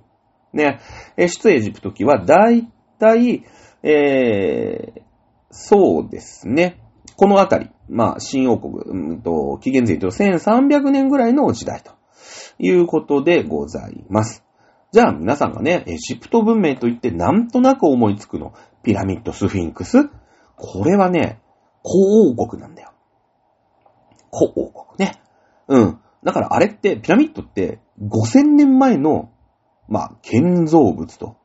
[0.52, 0.80] ね。
[1.16, 2.68] え、出エジプト期はだい
[2.98, 3.44] たい、
[3.82, 5.00] えー、
[5.50, 6.80] そうですね。
[7.16, 11.92] このあたり、まあ、新王国、うんと、紀元前と1300年ぐらいの時代と
[12.58, 14.44] いうことでございます。
[14.90, 18.54] じゃあ皆さんがね、エジプト文明といってなんとなく思いつくの。
[18.82, 20.08] ピラミッド、スフィンクス
[20.56, 21.40] これはね、
[21.84, 22.92] 古王国なんだよ。
[24.32, 25.20] 古王国ね。
[25.68, 26.00] うん。
[26.24, 29.30] だからあれって、ピラミッドって5000年前の、
[29.88, 31.36] まあ、建造物と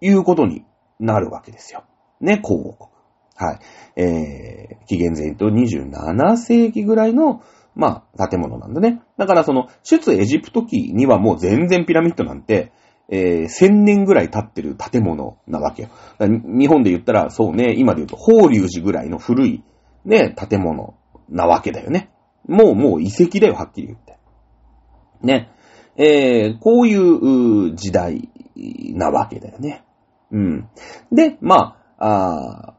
[0.00, 0.64] いうことに
[1.00, 1.84] なるわけですよ。
[2.20, 2.90] ね、古王国。
[3.36, 3.58] はい。
[4.00, 7.42] えー、紀元前と27世紀ぐらいの、
[7.76, 9.02] まあ、建物なんだね。
[9.18, 12.72] だからその、出エジプト期にはもう全然ピラミッドなんて、
[13.08, 15.90] えー、千年ぐらい経ってる建物なわけよ。
[16.18, 19.62] 日本で言ったら、そうね、今で言うと、法隆寺ぐらいの古い、
[20.06, 20.94] ね、建物
[21.28, 22.10] なわけだよね。
[22.48, 24.18] もう、もう遺跡だよ、はっきり言って。
[25.22, 25.50] ね。
[25.96, 28.28] えー、こういう時代
[28.94, 29.84] なわけだよね。
[30.30, 30.68] うん。
[31.12, 32.75] で、まあ、あ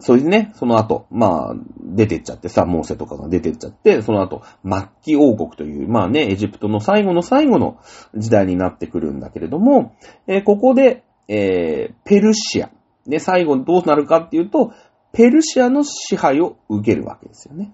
[0.00, 7.80] そうでね、その後、まあ、出てっちゃってさ、モーセとかが出てっちゃって、その後、末期王国という、まあね、エジプトの最後の最後の
[8.16, 9.96] 時代になってくるんだけれども、
[10.28, 12.70] えー、ここで、えー、ペルシア。
[13.08, 14.72] で、最後どうなるかっていうと、
[15.12, 17.72] ペルシアの支配を受けるわけですよね。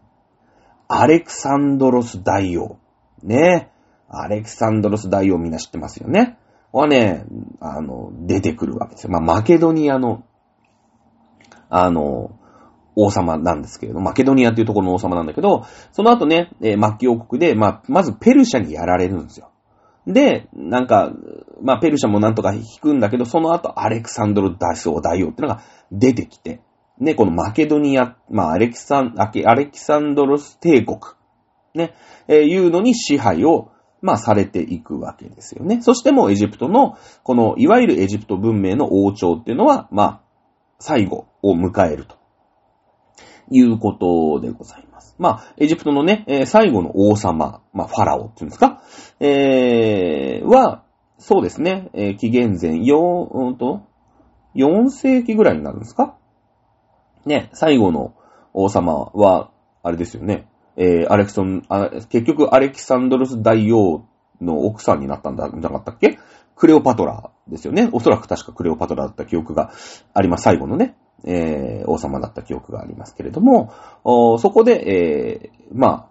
[0.88, 2.78] アレクサンドロス大王。
[3.22, 3.70] ね。
[4.08, 6.38] アレクサンドロス大王みんな知ってますよね。
[6.72, 7.26] はね、
[7.60, 9.10] あの、出てくるわけですよ。
[9.10, 10.24] まあ、マケドニアの
[11.76, 12.38] あの、
[12.94, 19.50] 王様なんですけれど、マケドニアっていうところの王様なんだけど、その後ね、えー、末期王国で、まあ、まずペルシャにやられるんですよ。
[20.06, 21.12] で、なんか、
[21.62, 26.60] まあ、ペルシャもなんとか引くんだけど、その後、アレクサンドル大王大王っていうのが出てきて、
[27.00, 30.98] ね、このマケドニア、まあ、アレキサン、アレキサンドロス帝国、
[31.74, 31.94] ね、
[32.28, 33.72] えー、いうのに支配を、
[34.02, 35.82] まあ、されていくわけですよね。
[35.82, 40.20] そしてもうエジプトの、この、いわゆるエジプト文明の王朝っていうのは、まあ、
[40.78, 42.16] 最後を迎えると。
[43.50, 45.14] いうことでございます。
[45.18, 48.82] まあ、エジプトのね、えー、最後の王様、まあ、ファラオっていうんですか？
[49.20, 50.82] えー、は、
[51.18, 53.82] そうですね、えー、紀元前4、うんと、
[54.54, 56.16] 4世紀ぐらいになるんですか？
[57.26, 58.14] ね、最後の
[58.54, 59.50] 王様は、
[59.82, 64.06] あれですよね、えー、アレクソン、あ結局アレキサンドロス大王
[64.40, 66.18] の奥さんになったんだ、じゃなかったっけ？
[66.56, 67.90] クレオパトラですよね。
[67.92, 69.70] おそらく確かクレオパトラだった記憶が
[70.14, 70.44] あります。
[70.44, 70.96] 最後のね、
[71.26, 73.72] えー、王様だった記憶がありますけれども、
[74.38, 76.08] そこで、えー、まあ、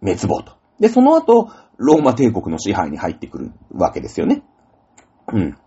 [0.00, 0.56] 滅亡と。
[0.80, 4.42] で、その後、ローマ帝国の支配に入ってくるわけですよね。
[5.32, 5.58] うん。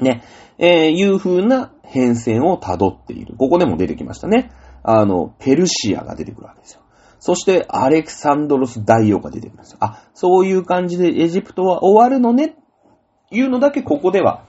[0.00, 0.22] ね、
[0.58, 3.34] えー、いう風な変遷を辿っている。
[3.36, 4.50] ここでも出てきましたね。
[4.82, 6.80] あの、ペルシアが出てくるわけですよ。
[7.20, 9.78] そして、アレクサンドロス大王が出てくるんですよ。
[9.80, 12.54] あ、そういう感じでエジプトは終わるのね
[13.30, 14.44] いうのだけここでは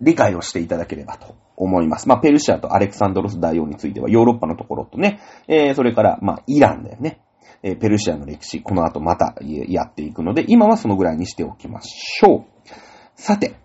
[0.00, 2.08] 理解をしていただければと思います。
[2.08, 7.20] まあ、ペルシアとアレクサンドロス大王についてはヨーロッパのところとね、えー、それから、まあ、イランだよね。
[7.62, 12.44] えー、ペルシアの歴史、この後またやっていくので、今はそのぐらいにしておきましょう。
[13.16, 13.56] さて、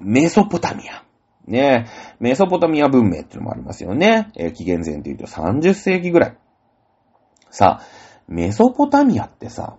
[0.00, 1.04] メソポタミア。
[1.46, 1.86] ね
[2.18, 4.32] メソポタミア文明っていうのもありますよね。
[4.36, 6.38] えー、紀元前というと30世紀ぐらい。
[7.50, 7.86] さあ、
[8.26, 9.76] メソポタミアってさ、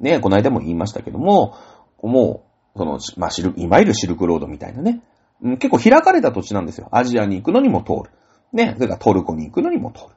[0.00, 1.54] ねこの間も言いましたけども、
[2.02, 2.44] も
[2.74, 5.02] う、その、まあ、シル、いわゆるシルクロードみたいなね。
[5.44, 6.88] 結構開かれた土地なんですよ。
[6.90, 8.16] アジアに行くのにも通る。
[8.52, 8.74] ね。
[8.76, 10.08] それからトルコに行くのにも通る。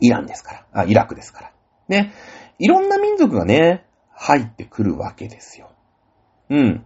[0.00, 0.82] イランですから。
[0.82, 1.52] あ、イラクですから。
[1.88, 2.12] ね。
[2.58, 5.70] いろんな民族がね、入ってくるわけですよ。
[6.48, 6.84] うん。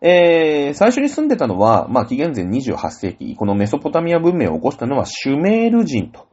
[0.00, 6.28] えー、最初に住んでたのは、まあ、紀元前28世紀、このメソポタミア文明を起こしたのはシュメール人と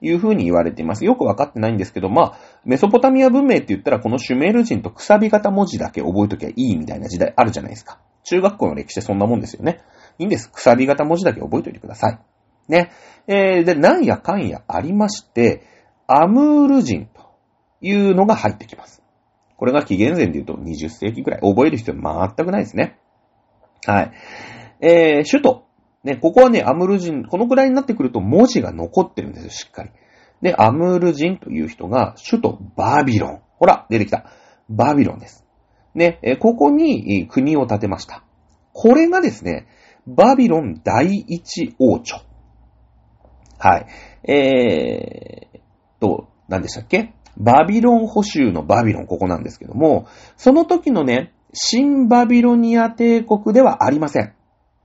[0.00, 1.04] いうふうに言われています。
[1.04, 7.98] よくわかってないんですけど、まあ、メソポタミア文明って言ったらこのシュメール人とくさび型文字だけ覚えときゃいいみたいな時代あるじゃないですか。
[8.28, 9.80] 中学校の歴史ってそんなもんですよね。
[10.18, 10.50] いいんです。
[10.50, 12.20] くさび型文字だけ覚えておいてください。
[12.68, 12.90] ね。
[13.26, 15.62] えー、で、なんやかんやありまして、
[16.06, 17.34] アムール人と
[17.80, 19.02] いうのが入ってきます。
[19.56, 21.40] これが紀元前で言うと20世紀くらい。
[21.40, 22.98] 覚える必要全くないですね。
[23.86, 24.12] はい。
[24.80, 25.64] えー、首都。
[26.04, 29.90] ね、ここはね、アムール人、このくらいになってくると文字が残ってるんですよ、しっかり。
[30.42, 33.42] で、アムール人という人が、首都バビロン。
[33.56, 34.30] ほら、出てきた。
[34.68, 35.44] バビロンです。
[35.94, 38.22] ね、ここに国を建てました。
[38.72, 39.66] これがですね、
[40.06, 42.22] バビロン第一王朝。
[43.58, 43.86] はい。
[44.30, 45.60] えー
[46.00, 47.12] と、何でしたっけ？
[47.36, 54.34] バビロン保守のバビロン、ここなんですけども、その時のね、新バビロニア帝国ではありません。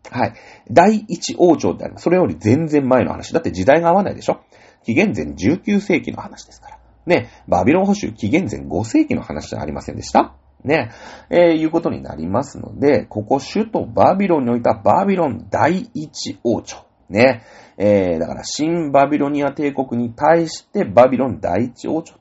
[0.10, 0.34] はい。
[0.72, 2.04] 第一王朝ってあります。
[2.04, 3.34] それより全然前の話。
[3.34, 4.42] だって時代が合わないでしょ？
[4.84, 6.80] 紀元前19世紀の話ですから。
[7.06, 10.36] ね、バビロン保守紀元前5世紀の話じゃありませんでした？
[10.64, 10.92] ね、
[11.30, 16.86] えー、いうことになりますので、ここ首都バビロンにおいたバビロン第一王朝。
[17.10, 17.44] ね。
[17.78, 22.20] えー、だから新バビロニア帝国に対してバビロン第一王朝と。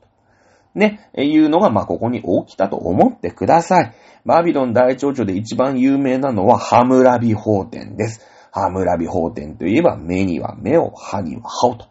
[0.74, 3.94] ね、えいうのが、ま、ここに起きたと思ってください。
[4.24, 8.26] バビロン第一王朝で一番有名なのはハムラビ法典です。
[8.52, 11.86] ハムラビ法典といえば、目には目を、歯には歯をと。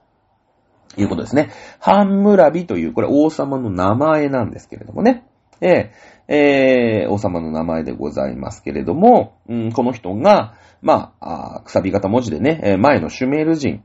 [0.97, 1.49] いうことですね。
[1.79, 5.25] ハンムラビという、これ王様の名前なんですけれどもね。
[5.61, 13.83] えー、えー、王様の名前でございますけれども、うん、この人が、まあ、あくさび型文字でね、前のシュメール人、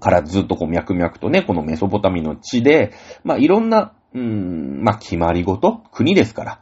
[0.00, 2.92] からずっとこう脈々とね、このメソポタミの地で、
[3.24, 6.60] まあいろんな、うん、まあ決まりごと、国ですから、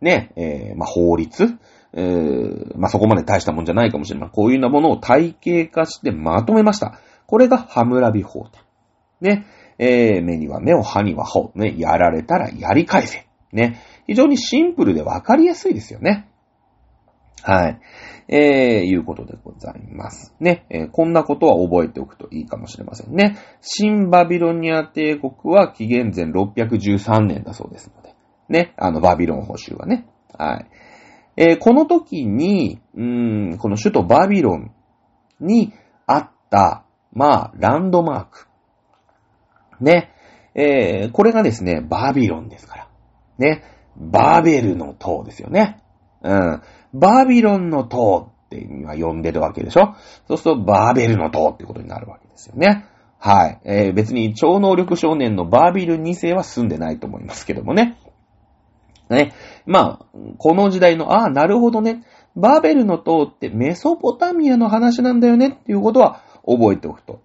[0.00, 1.56] ね、えー、まあ法律、
[1.94, 4.30] えー、まあそこまで大したもんじゃないかもしれない。
[4.30, 6.98] こういうようなものを体系化してまとめました。
[7.26, 8.60] これがハムラビ法典。
[9.20, 9.46] ね、
[9.78, 13.26] えー、目には目を、歯には歯を、ね、やられたらやり返せ。
[13.52, 16.28] ね、非常にシンプルでわかりやすいですよね。
[17.42, 17.80] はい。
[18.28, 20.34] えー、いうことでございます。
[20.40, 23.38] ね、えー、こんなことは覚えておくといいかもしれませんね。
[23.60, 28.14] 新バビロニア帝国は紀元前613年だそうですので。
[28.48, 30.06] ね、あの、バビロン保守はね。
[30.36, 30.66] はい。
[31.36, 34.72] えー、この時に、うん、この首都バビロン
[35.40, 35.72] に
[36.06, 38.45] あった、まあ、ランドマーク。
[39.80, 40.12] ね。
[40.54, 42.88] えー、これがですね、バビロンですから。
[43.38, 43.62] ね。
[43.96, 45.82] バーベルの塔ですよね。
[46.22, 46.62] うん。
[46.94, 49.94] バービロンの塔って今呼んでるわけでしょ
[50.28, 52.86] そうするとバーベルの塔ってことになるわけですよね。
[53.18, 53.60] はい。
[53.64, 57.98] えー、別に超能力少年のバービル2世は住んでないと思いますけどもね。
[59.08, 59.34] ね。
[59.66, 60.06] まあ、
[60.38, 62.04] この時代の、ああ、なるほどね。
[62.34, 67.22] バーベルの塔ってメソポタミアの話なんだよねっていうことは覚えておくと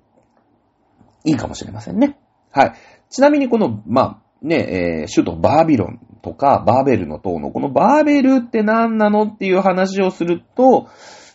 [1.26, 2.18] いいかもしれませんね。
[2.52, 2.74] はい。
[3.10, 10.89] ちなみにこの、まあ、ね、えー、首都バービロンとか、バーベルの塔の、このバーベルって何なのっていう話をすると、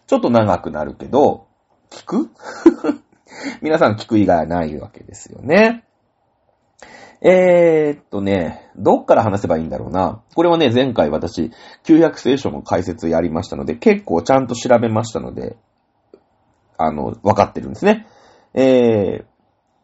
[0.07, 1.47] ちょっと長くなるけど、
[1.91, 2.31] 聞く？
[3.63, 5.85] 皆さん聞く以外ないわけですよね。
[7.23, 10.23] えー、っとね、どっから話せばいいんだろうな。
[10.35, 11.51] これはね、前回私、
[11.83, 15.57] 旧約聖書の解説やりましたので、結構ちゃんと調べましたので、
[16.79, 18.07] あの、わかってるんですね。
[18.55, 19.25] えー、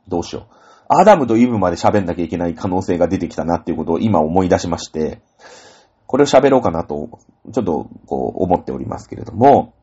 [0.09, 0.62] どうしよう。
[0.99, 5.21] アダムとイブまで喋んなきゃいけない可能性が出てきたなっていうことを今思い出しまして、
[6.07, 7.21] これを喋ろうかなと、
[7.53, 9.75] ちょっと、こう、思っておりますけれども、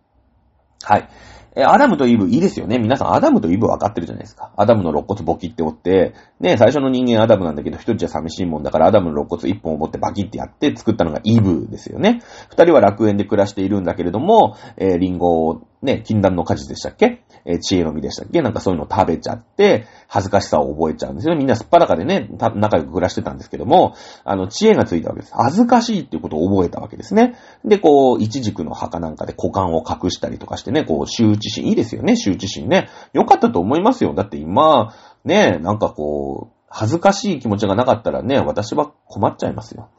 [0.84, 1.10] はい。
[1.56, 2.78] え、アダムとイブいいですよね。
[2.78, 4.54] 皆さん、アダムとイブ分かってるじゃないですか。
[4.56, 12.22] アダムの肋骨ボキって折って、ね、最初の人間アダムなんだけど、一人じゃ寂しいもんだから、アダムの肋骨一本を持ってバキってやって作ったのがイブですよね。
[12.50, 17.24] 二人は楽園で暮らしているんだけれども、えー、リンゴをね、禁断の果実でしたっけ？
[17.46, 18.42] えー、知恵の実でしたっけ？
[18.42, 21.36] なんかそういうのを食べちゃって、恥ずかしさを覚えちゃうんですよ。
[21.36, 25.34] みんなすっぱらかでね、仲良く暮らしてたんですけども、あの、知恵がついたわけです。
[25.34, 27.36] 恥ずかしいっていうことを覚えたわけですね。
[27.64, 32.90] で、こう、一軸の墓なんかで股間を隠したりとかしてね、こう、羞恥心、いいですよね、羞恥心ね。
[33.14, 34.14] よかったと思いますよ。
[34.14, 39.90] だって今、ね、なんかこう、恥ずかしい気持ちがなかったらね、私は困っちゃいますよ。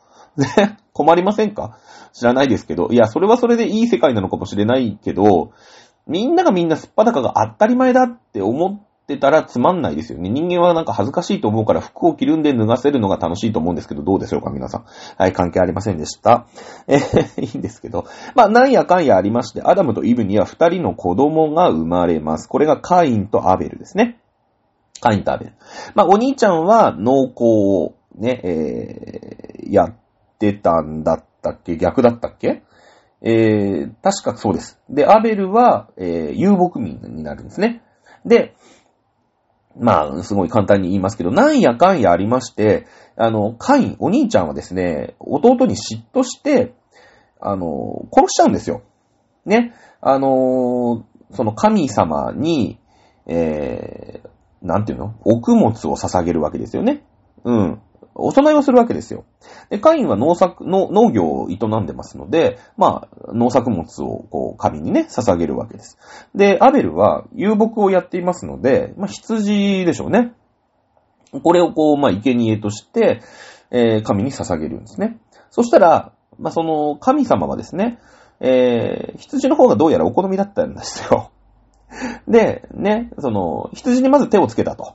[0.41, 1.77] ね、 困りませんか？
[2.13, 2.89] 知らないですけど。
[2.91, 5.53] いや、それはそれでいい世界なのかもしれないけど、
[6.07, 10.29] みんながみんなすっぱだかが当たり前だって思ってたらつまんないですよね。
[10.29, 14.85] 人間はなんか恥ずかしいと思うから服を着るんで脱がせるのが楽しいと思うんですけど、どうでしょうか皆さん。
[15.19, 16.47] はい、関係ありませんでした。
[16.89, 18.07] えー、いいんですけど。
[18.35, 22.49] まあ、なんやかんやありまして、アダムとイブには二人の子供が生まれます。
[22.49, 24.19] これがカインとアベルですね。
[25.01, 25.53] カインとアベル。
[25.95, 29.95] まあ、お兄ちゃんは農耕をね、えー、やっ
[30.41, 31.77] てたんだったっけ？
[31.77, 32.65] 逆だったっけ？
[33.23, 34.81] えー、確かそうです。
[34.89, 37.83] で、アベルは、えー、遊牧民になるんですね。
[38.25, 38.57] で、
[39.79, 42.87] まあ、すごい簡単に言いますけど、なんやかんやありまして、
[43.17, 46.75] あの、カイン、お兄ちゃんはですね、弟に嫉妬して、
[47.41, 48.83] あの、殺しちゃうんですよ。
[49.45, 49.75] ね。
[50.01, 52.81] あの、その神様に、
[53.27, 55.15] えー、なんていうの？
[55.25, 57.05] 奥物を捧げるわけですよね。
[57.45, 57.81] うん。
[58.15, 59.25] お供えをするわけですよ。
[59.71, 65.99] で、カインは農作、農農業を営んでますので、まあ、農作物を、こう、神にね、捧げるわけです。
[66.35, 70.33] で、アベルは遊牧をやっていますので、まあ、羊でしょうね。
[71.43, 73.23] これをこう、まあ、生贄として、
[73.71, 75.19] えー、神に捧げるんですね。
[75.51, 78.01] そしたら、まあ、その、神様はですね、
[78.41, 81.31] えー、羊の方がどうやらお好みだったんですよ。
[82.27, 84.95] で、ね、その、羊にまず手をつけたと。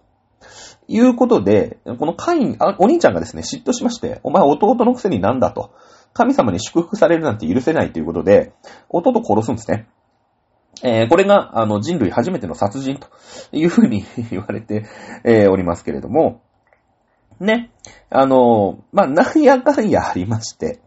[0.88, 5.72] いうことで、このカイン、あ、お兄ちゃんがですね、嫉妬しまして、お前弟のくせになんだと。
[6.14, 8.54] 神様に祝福されるなんて許せないということで、
[8.90, 9.88] 弟殺すんですね。
[10.84, 13.08] えー、これが、あの、人類初めての殺人と
[13.52, 14.86] いうふうに 言われて、
[15.24, 16.42] えー、おりますけれども、
[17.40, 17.72] ね。
[18.10, 20.80] あの、まあ、なんやかんやありまして、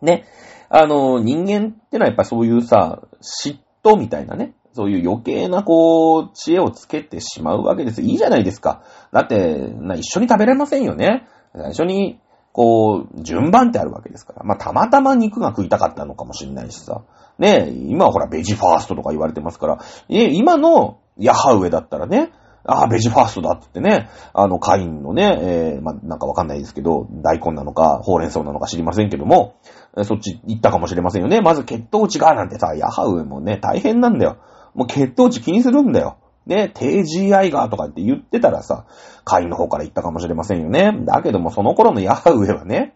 [0.00, 0.24] ね。
[0.68, 8.02] あの、人間ってのはやっぱそういうさ、嫉妬みたいなね、そういう余計なこう、知恵をつけてしまうわけです。
[8.02, 8.82] いいじゃないですか。
[9.12, 11.26] だって、な一緒に食べれませんよね。
[11.54, 12.20] 最初に、
[12.52, 14.42] こう、順番ってあるわけですから。
[14.44, 17.02] まあ、たまたま肉が食いたかったのかもしれないしさ。
[17.38, 19.78] ね今はほら、ベジファーストとか言われてますから。
[20.08, 22.30] え、今のヤハウエだったらね、
[22.64, 29.56] ああ、ベジファーストだってね、あの、カインのね、えー、まあ、なんかわかんないですけど、大根なのか、ほうれん草なのか知りませんけども、
[30.04, 31.40] そっち行ったかもしれませんよね。
[31.40, 34.38] まず血糖値がなんてさ、ヤハウエもね、大変なんだよ。
[34.74, 36.18] もう血糖値気にするんだよ。
[36.46, 38.86] ね、低 GI がとかって言ってたらさ、
[39.24, 40.92] 会員の方から言ったかもしれませんよね。
[41.04, 42.94] だけどもその頃のヤハウェはね、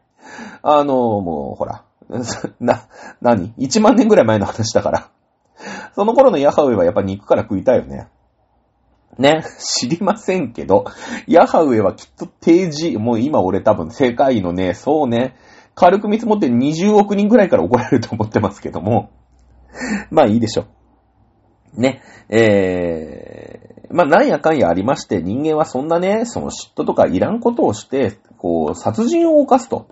[0.62, 1.84] あの、もうほら、
[2.60, 2.88] な、
[3.20, 5.08] なに ?1 万年ぐらい前の話だから。
[5.94, 8.08] その頃のヤハウェはやっぱ肉から食いたいよね。
[9.18, 10.84] ね、知りませんけど、
[11.26, 15.36] ヤハウェはきっと低 G、もう今俺多分世界のね、そうね、
[15.74, 19.10] 軽く見積もって20億人ぐらいから怒られると思ってますけども、
[20.10, 20.66] まあいいでしょ。
[21.76, 29.88] ね、えー、まあ、なんやかんやありまして、人間はそんなね、その嫉妬とかいらんことをして、こう、殺人を犯すと。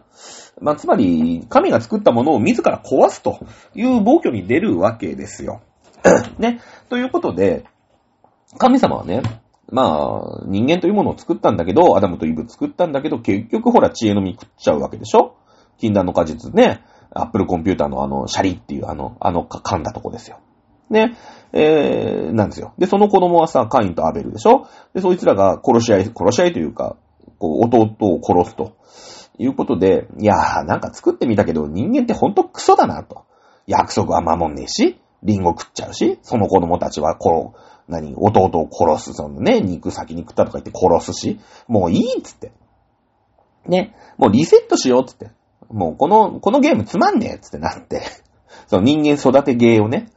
[0.61, 3.39] まあ、つまり、神が作ったものを自ら壊すと
[3.74, 5.62] いう暴挙に出るわけですよ。
[6.39, 6.61] ね。
[6.89, 7.64] ということで、
[8.59, 9.22] 神様はね、
[9.70, 15.37] まあ、人間というものを作ったんだけど、アダムとイブ作ったんだけど、結局ほら知恵の実食っちゃうわけでしょ？
[15.78, 16.82] 禁断の果実ね、
[17.12, 20.39] アップルコンピューターのあの、シャリっていうあの、あの、噛んだとこですよ。
[20.91, 21.16] ね、
[21.53, 22.74] えー、なんですよ。
[22.78, 24.66] で、その子供はさ、カインとアベルでしょ？
[24.95, 26.97] で、そいつらが殺し合い、殺し合いというか、
[27.39, 28.76] こう、弟を殺すと。
[29.39, 33.24] いうことで、いやー、なんか作ってみたけど、人間ってほんとクソだなと。
[33.66, 37.59] 約束は守んねえし、リンゴ食っちゃうし、その子供たちは、こう、
[37.89, 42.53] 何、弟を殺す、そのね、肉先に食ったとか言って殺すし、もういいっつって。
[43.66, 45.30] ね、もうリセットしようっつって。
[45.68, 48.03] もうこの、このゲームつまんねえっつってなって、
[48.68, 50.11] その人間育てゲーをね、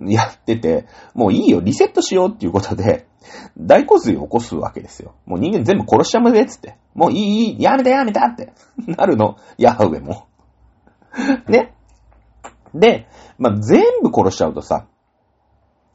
[0.00, 3.06] やってて、もういいよ、リセットしようっていうことで、
[3.58, 5.14] 大洪水を起こすわけですよ。
[5.26, 6.76] もう人間全部殺しちゃうぜっつって。
[6.94, 8.52] もういい、いい、やめたやめたって
[8.86, 10.26] なるの、ヤハウェも。
[11.48, 11.74] ね。
[12.74, 13.06] で、
[13.38, 14.86] まあ、全部殺しちゃうとさ、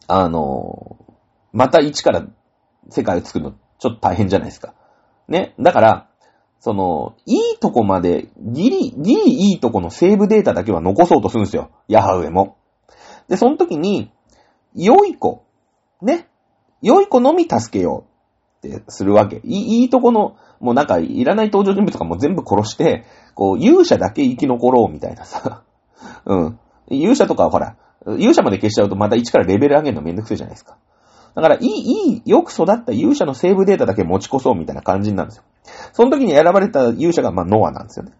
[0.07, 1.13] あのー、
[1.53, 2.25] また一から
[2.89, 4.73] 世界を作るのちょっと大変じゃないですか。
[5.27, 5.53] ね。
[5.59, 6.09] だから、
[6.59, 11.71] その、いいとこまで、ギリ、ギリいいとこのセーブデータだけは残そうとするんですよ。
[11.87, 12.57] ヤハウェも。
[13.27, 14.11] で、その時に、
[14.75, 15.43] 良い子、
[16.01, 16.27] ね、
[16.81, 18.05] 良い子のみ助けよ
[18.63, 19.37] うってするわけ。
[19.37, 25.63] いいいいとこの、もうなんかいらない登場人物とかも全部殺して、こう、勇者だけ生き残ろうみたいなさ。
[26.25, 26.59] うん。
[26.89, 27.75] 勇者とかはほら、
[28.05, 30.77] 勇者まで消しちゃうとまた1からレベル上げるのめんどくせえじゃないですか。
[31.35, 35.43] だから、いい、いい、よく育った勇者のセーブデータだけ持ち越そうみたいな感じなんですよ。
[35.93, 38.13] その時に選ばれた勇者が、まあ、ノアなんですよね。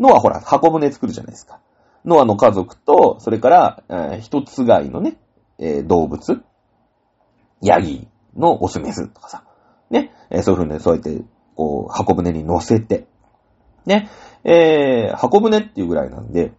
[0.00, 1.60] ノアほら、箱舟作るじゃないですか。
[2.06, 5.18] ノアの家族と、それから、えー、一つ貝のね、
[5.58, 6.40] えー、動物、
[7.60, 9.44] ヤギのオスメスとかさ、
[9.90, 11.24] ね、えー、そういう風に、ねそうやって、
[11.56, 13.06] こう、箱舟に乗せて、
[13.86, 14.08] ね、
[14.44, 16.52] えー、箱舟っていうぐらいなんで、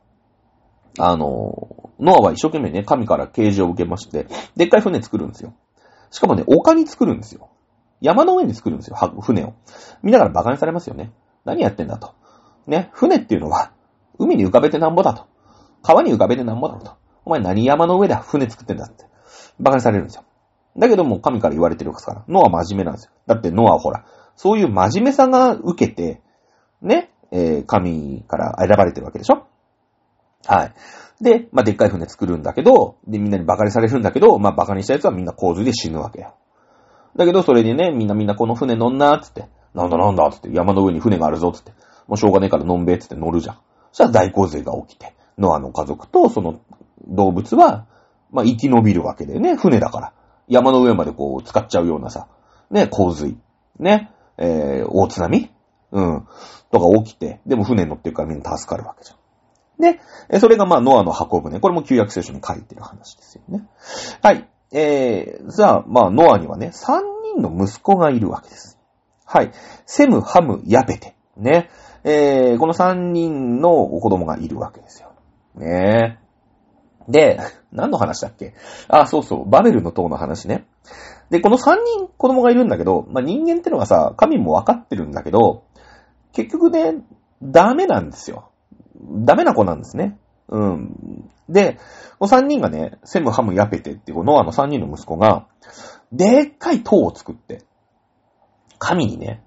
[1.00, 5.54] あの、ノアは一生懸命ね、神から啓示を受けまして、でっかい船作るんですよ。
[6.12, 7.50] しかもね、丘に作るんですよ。
[8.02, 9.54] 山の上に作るんですよ、船を。
[10.04, 11.12] 見ながら馬鹿にされますよね。
[11.46, 12.16] 何やってんだと。
[12.66, 13.72] ね、船っていうのは、
[14.20, 15.28] 海に浮かべてなんぼだと。
[15.82, 16.98] 川に浮かべてなんぼだろうと。
[17.26, 19.06] お前何山の上で船作ってんだって。
[19.60, 20.24] 馬鹿にされるんですよ。
[20.78, 22.24] だけども神から言われてるから。
[22.28, 23.12] ノア真面目なんですよ。
[23.26, 24.06] だってノアはほら、
[24.36, 26.22] そういう真面目さが受けて、
[26.82, 29.48] ね、えー、神から選ばれてるわけでしょ
[30.46, 30.74] はい。
[31.22, 36.36] で、まあ、でっかい船作るんだけど、で、みんなに馬鹿にされるんだけど、まあ、馬鹿にした奴はみんな洪水で死ぬわけよ。
[37.16, 39.50] だけど、それでね、みんなみんなこの船乗んな、つって。
[39.74, 40.50] なんだなんだ、つって。
[40.54, 41.72] 山の上に船があるぞ、つって。
[42.08, 43.56] もうしょうがねえからのんべえ、つって乗るじゃん。
[43.92, 45.17] そしたら大洪水が起きて。
[45.38, 46.60] ノアの家族とその
[47.08, 47.86] 動物は、
[48.32, 49.56] まあ、生き延びるわけだよね。
[49.56, 50.14] 船だから。
[50.48, 52.28] 山の上までこう、使っちゃうようなさ、
[52.72, 53.38] ね、洪水、
[53.80, 55.50] ね、えー、大津波
[55.92, 56.28] うん。
[56.72, 59.18] とか起きて、でも船乗ってるからみんな助かるわけじゃん。
[59.80, 61.60] で、それがまあ、ノアの運ぶね。
[61.60, 63.68] これも旧約聖書に書いてる話ですよね。
[64.22, 64.50] はい。
[64.72, 67.00] えー、じゃあ、まあ、ノアにはね、3
[67.36, 68.78] 人の息子がいるわけです。
[69.26, 69.52] はい。
[69.86, 71.16] セム、ハム、ヤベテ。
[71.38, 71.70] ね。
[72.04, 75.07] えー、この3人の子供がいるわけですよ。
[75.58, 76.20] ね
[77.08, 77.12] え。
[77.12, 77.40] で、
[77.72, 78.54] 何の話だっけ？
[78.88, 80.68] あ、そうそう、バベルの塔の話ね。
[81.30, 85.64] で、この3人子供がいるんだけど、まあ、人間ってのはさ、神もわかってるんだけど、
[86.34, 86.96] 結局ね、
[87.42, 88.52] ダメなんですよ。
[89.26, 90.18] ダメな子なんですね。
[90.50, 91.30] うん。
[91.50, 91.78] で、
[92.20, 95.48] この3人がね、セム、ハム、ヤペテっていうノアの3人の息子が、
[96.12, 97.64] でっかい塔を作って、
[98.80, 99.44] 神にね、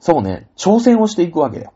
[0.00, 1.72] そうね、挑戦をしていくわけだよ。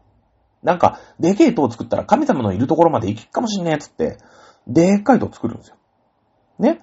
[0.67, 4.19] なんか、でけえ塔を作ったら神様のいるところまで行くかもしんねえっつって、
[4.67, 5.77] でっかい塔作るんですよ。
[6.59, 6.83] ね。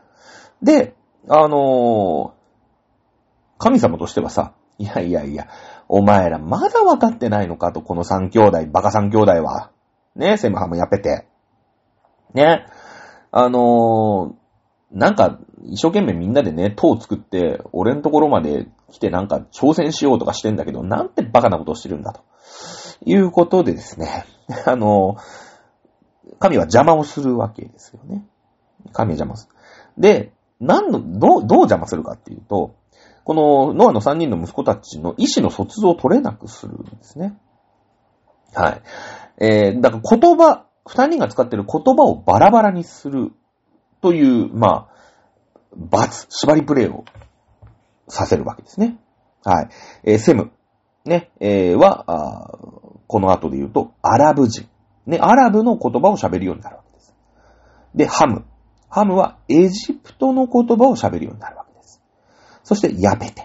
[0.61, 0.95] で、
[1.27, 2.31] あのー、
[3.57, 5.49] 神様としてはさ、いやいやいや、
[5.89, 9.71] お前らまだ分かってないのかと、この三兄弟、バカ三兄弟は。
[10.15, 11.27] ね、セムハムやっぺて。
[12.33, 12.65] ね。
[13.31, 22.21] あのー、なんか、一生懸命みんなでね、塔を作って、俺のところまで来てなんか挑戦しようとかしてんだけど、なんてバカなことをしてるんだと。
[23.05, 24.25] いうことでですね、
[24.65, 25.17] あの、
[26.39, 28.25] 神は邪魔をするわけですよね。
[28.91, 30.01] 神は邪魔する。
[30.01, 32.75] で、何の、どう、どう邪魔するかっていうと、
[33.23, 37.37] このノアの3人の息子たちの意思の疎通を取れなくするんですね。
[38.53, 38.81] はい。
[39.37, 43.31] えー、だから言葉、2人が使っている言葉をバラバラにする
[44.01, 44.93] という、まあ、
[45.75, 47.05] 罰、縛りプレイを
[48.07, 48.97] させるわけですね。
[49.43, 49.69] はい。
[50.03, 50.51] えー、セム、
[51.05, 52.57] ね、えー、は、
[53.07, 54.67] この後で言うと、アラブ人。
[55.05, 57.13] ね、アラブの言葉を喋るようになるわけです。
[57.95, 58.45] で、ハム。
[58.89, 62.01] ハムはエジプトの言葉を喋るようになるわけです。
[62.63, 63.43] そして、ヤペテ。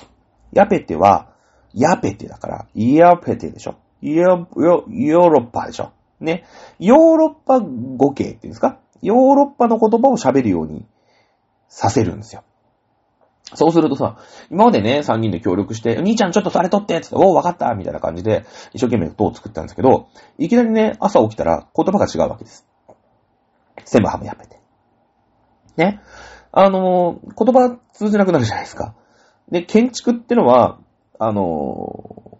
[0.53, 1.29] ヤペテは、
[1.75, 3.77] ヤペテだから、ヤペテでしょ。
[4.01, 5.91] ヨヨヨーロッパでしょ。
[6.21, 6.45] ね。
[6.79, 8.79] ヨーロッパ語系っていうんですか？
[9.03, 10.87] ヨーロッパの言葉を喋るように
[11.69, 12.43] させるんですよ。
[13.55, 14.19] そうするとさ、
[14.51, 18.45] 今までね、3人で協力して、兄ちゃんちょっとそれ取ってつって、おう、わかったみたいな感じで、
[18.75, 22.67] 一生懸命塔を作ったんですけど、いきなりね、朝起きたら言葉が違うわけです。
[23.87, 24.61] 全部ハムやめて。
[25.77, 26.01] ね。
[26.53, 28.95] あのー、言葉通じなくなるじゃないですか。
[29.51, 30.79] で、建築ってのは、
[31.19, 32.39] あの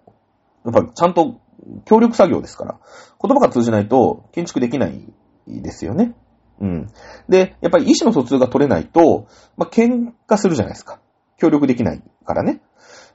[0.65, 1.41] ー、やっぱちゃんと
[1.85, 2.79] 協力作業ですから、
[3.23, 5.13] 言葉が通じないと建築できない
[5.47, 6.15] ですよね。
[6.61, 6.89] うん。
[7.29, 11.01] で、やっぱり意思の疎通が取れないと、まあ、喧嘩するじゃないですか。
[11.37, 12.61] 協力できないからね。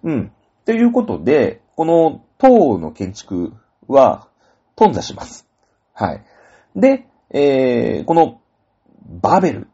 [0.03, 0.31] うん。
[0.65, 3.53] ということで、この塔の建築
[3.87, 4.27] は
[4.75, 5.47] 頓挫します。
[5.93, 6.23] はい。
[6.75, 8.41] で、えー、この
[9.05, 9.67] バベル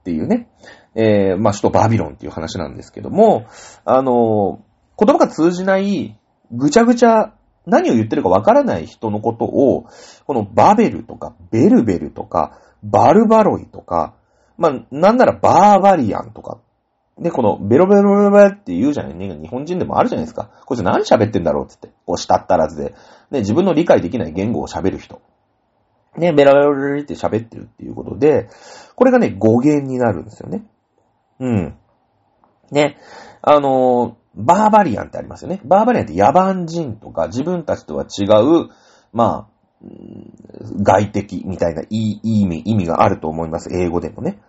[0.00, 0.48] っていうね、
[0.94, 3.46] えー、まあ、首都バビロンっていう話なんですけども、
[3.84, 4.62] あの
[4.98, 6.18] 言葉が通じない
[6.52, 7.34] ぐちゃぐちゃ
[7.66, 9.86] 何を言ってるかわからない人のことを、
[10.26, 14.14] このバベルとかベルベルとかバルバロイとか、
[14.58, 16.58] まあ、なんならバーバリアンとか。
[17.18, 19.34] で、このベロベロベロベロって言うじゃないね。
[19.40, 20.50] 日本人でもあるじゃないですか。
[20.66, 21.94] こいつ何喋ってんだろうってって。
[22.04, 22.94] こ、したったらずで。
[23.30, 25.22] ね、自分の理解できない言語を喋る人。
[26.16, 28.48] ね、ベロベロベロって喋ってるっていうことで、
[28.94, 30.64] これがね、語源になるんですよね。
[31.40, 31.76] うん。
[32.70, 32.98] ね、
[33.42, 35.60] あの、バーバリアンってありますよね。
[35.64, 38.68] バーバリアンって野蛮人とか自分たちとは違う、
[39.12, 39.55] まあ、
[40.82, 43.68] 外敵みたいないい意味、意味があると思います。
[43.72, 44.40] 英語でもね。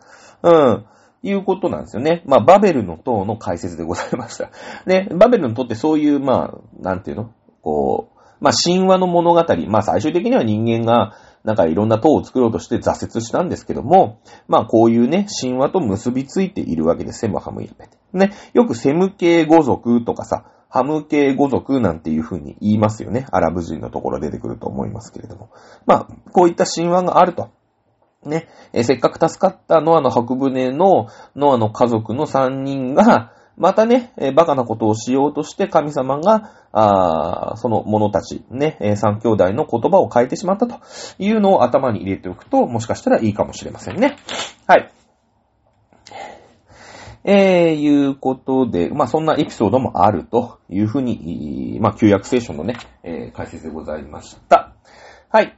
[0.41, 0.85] うん。
[1.23, 2.23] いうことなんですよね。
[2.25, 4.51] まあ、バベルの塔の解説でございました。
[4.85, 7.31] ね、バベルの塔ってそういう、まあ、なんていうの？
[7.61, 9.43] こう、まあ、神話の物語。
[9.67, 17.19] まあ、最終的には人間が、なんかいろんな塔を作ろうとして挫折したんですけども、まあ、こういうね、神話と結びついているわけです。
[17.19, 17.97] セムハムイルペテ。
[18.13, 23.25] ね、よくセム系語族とかさ、ハム系語族なんていう風に言いますよね。
[23.31, 25.49] アラブ人のところ出てくると思いますけれども。
[25.85, 27.49] まあ、こういった神話があると。
[28.25, 40.75] ね、えせっかく助かったノアの白船のノアの家族の3人が、またね、えバカなことをしようとして神様が、あその者たち、ね、え三兄弟の言葉を変えてしまったと
[41.17, 44.17] いうのを頭に入れておくと、もしかしたらいいかもしれませんね。
[44.67, 44.91] はい。
[47.29, 54.73] えー、いうことで、まあ、そんなエピソードもあるというふうに、まあ、旧約聖書のね、えー、解説でございました。
[55.27, 55.57] はい。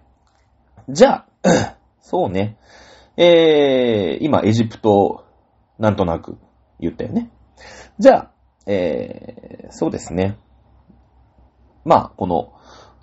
[0.89, 2.57] じゃあ、 そうね。
[3.17, 5.25] えー、今、エジプト、
[5.77, 6.39] なんとなく
[6.79, 7.29] 言ったよね。
[7.99, 8.31] じゃあ、
[8.65, 10.39] えー、そうですね。
[11.85, 12.25] まあ、こ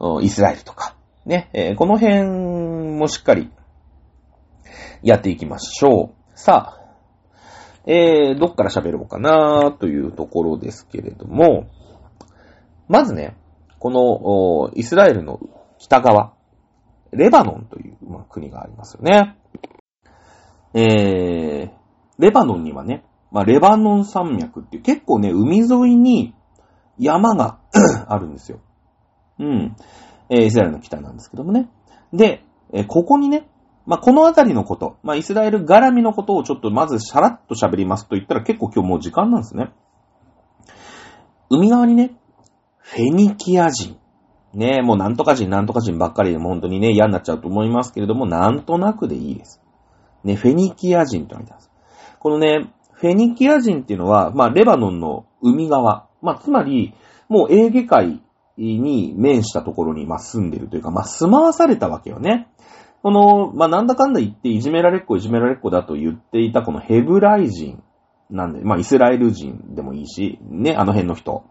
[0.01, 3.49] の、イスラエルとか、ね、えー、この辺もしっかり
[5.05, 6.15] やっていきましょう。
[6.35, 6.76] さあ、
[7.87, 11.69] えー、どっから喋ろうかなというところですけれども、
[12.89, 13.37] まずね、
[13.79, 15.41] この、イスラエルの
[15.79, 16.35] 北側、
[17.13, 19.37] レバノンという、まあ、国がありますよね。
[20.75, 21.71] えー、
[22.19, 26.35] レバノンにはね、まあ、レバノン山脈っていう結構ね、海沿いに
[26.99, 27.61] 山が
[28.09, 28.61] あるんですよ。
[29.39, 29.77] うん。
[30.29, 31.71] えー、イスラエルの北なんですけどもね。
[32.13, 33.49] で、えー、ここにね、
[33.87, 39.71] まあ、このあたりのこと、まあ、イスラエル絡みのことをちょっとまずさらっと喋りますと言ったら結構今日もう時間なんですね。
[41.49, 42.17] 海側にね、
[42.79, 43.97] フェニキア人。
[44.53, 49.63] ねもうなんとか人なんとか人ばっかりでも本当にね、嫌になっちゃうと思いますけれども、なんとなくでいいです。
[50.25, 51.71] ね、フェニキア人と言われてます。
[52.19, 56.09] このね、フェニキア人っていうのは、まあ、レバノンの海側。
[56.23, 56.95] まあ、つまり、
[57.29, 58.23] もうエーゲ海
[58.57, 62.49] に面したところに、まあ、住んでるというか、まあ、住まわされたわけよね。
[63.07, 67.81] この、まあ、なんだかんだ言っていじめられっ子いじめられっ子だと言っていたこのヘブライ人
[68.31, 71.45] なんで、まあ、イスラエル人でもいいし、ね、あの辺の人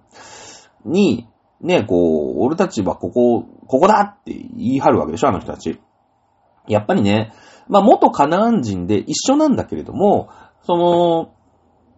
[0.84, 1.30] に、
[1.62, 5.80] ね、こう、俺たちはここ、ここだって言い張るわけでしょ、あの人たち。
[6.68, 7.32] やっぱりね、
[7.70, 10.28] まあ、元カナン人で一緒なんだけれども、
[10.64, 11.36] その、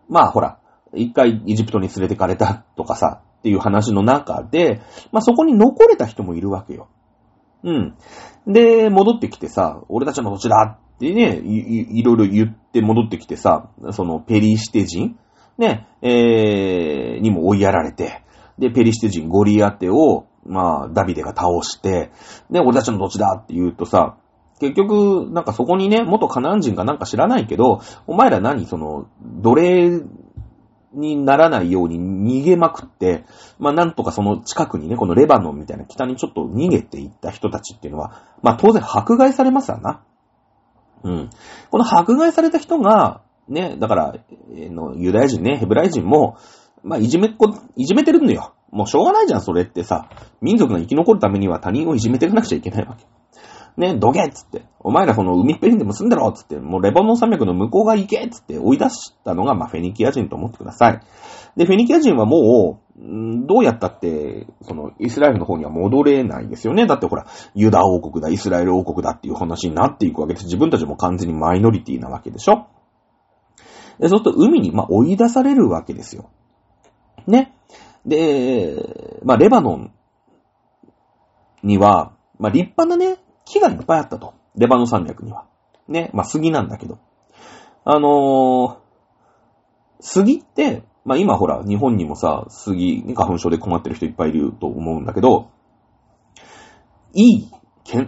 [0.08, 0.60] まあ、ほら、
[0.94, 4.82] 一回エジプトに連れてかれたとかさ、っていう話の中で、
[5.12, 6.90] まあ、そこに残れた人もいるわけよ。
[7.64, 7.96] うん。
[8.46, 15.18] で、戻ってきてさ、俺たちの土地だってね、いいろいろ言って戻ってきてさ、そのペリシテ人
[15.58, 18.24] ね、えー、にも追いやられて、
[18.58, 22.12] で、ペリシテ人ゴリアテを、まあ、ダビデが倒して、
[22.50, 24.18] で、俺たちの土地だって言うとさ、
[24.60, 30.02] 結局、なんかそこにね、元カナン人かなんか知らないけど、お前ら何その、奴隷
[30.98, 32.00] にならないように
[32.42, 33.24] 逃げまくって、
[33.60, 40.02] まあなんとかその近くにね、このレバノンみたいな北にちょっと逃げていった人たちっていうのは、まあ当然迫害されますわな。
[41.04, 41.30] うん。
[41.70, 44.16] この迫害された人が、ね、だから、
[44.52, 46.38] えー、の、ユダヤ人ね、ヘブライ人も、
[46.84, 48.54] まあいじめっこ、いじめてるのよ。
[48.72, 50.10] もうしょうがないじゃん、それってさ。
[50.42, 53.06] 民族が生き残るためには他人をいじめていかなくちゃいけないわけ。
[53.78, 54.64] ね、どけっつって。
[54.80, 61.02] お前らその海っぺりにでも住んでろっつって、もうレバノン山脈の向こう側行けっつって追い出したのが、まあ、フェニキア人と思ってください。
[61.56, 66.88] で、フェニキア人はもう、んどうやったって、その、イスラエルの方には戻れないですよね。
[66.88, 70.46] だってほら、ユダ王国だ、イスラエル王国だっていう話になっていくわけです。
[70.46, 72.68] 自分たちも完全にマイノリティなわけでしょ。
[74.00, 76.32] で、そうすると海に、まあ、追い出されるわけですよ。
[77.28, 77.54] ね。
[78.06, 79.92] で、まあ、レバノン
[81.62, 83.18] には、まあ、立派なね、
[83.48, 84.34] 木がいっぱいあったと。
[84.56, 85.46] レバノ山脈には。
[85.88, 86.10] ね。
[86.14, 87.00] まあ、杉なんだけど。
[87.86, 88.78] あのー、
[90.02, 95.52] 杉って、まあ、今ほら、日本にもさ、杉、花粉症で困ってる人いっぱいいると思うんだけど、
[97.14, 97.52] いい、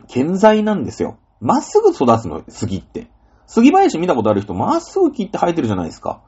[0.08, 1.18] 健在なんですよ。
[1.40, 3.08] まっすぐ育つの、杉って。
[3.48, 6.22] 杉林見たことある人、まっすぐ木って生えてるじゃないですか。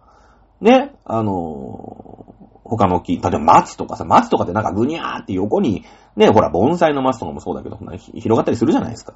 [0.62, 2.41] ね、あのー、
[2.78, 5.84] 他の木、例えば松とかさ、松とかってなんかぐにゃーって横に、
[6.16, 9.14] ね、ほら、盆栽の松とかもそうだけど、広がったりするじゃないですか。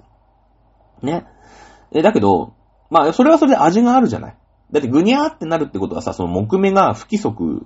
[1.02, 1.26] ね。
[1.92, 2.54] え、だけど、
[2.90, 4.38] まあ、それはそれで味があるじゃない。
[4.72, 7.66] だってぐにゃーってなるってことはさ、その木目が不規則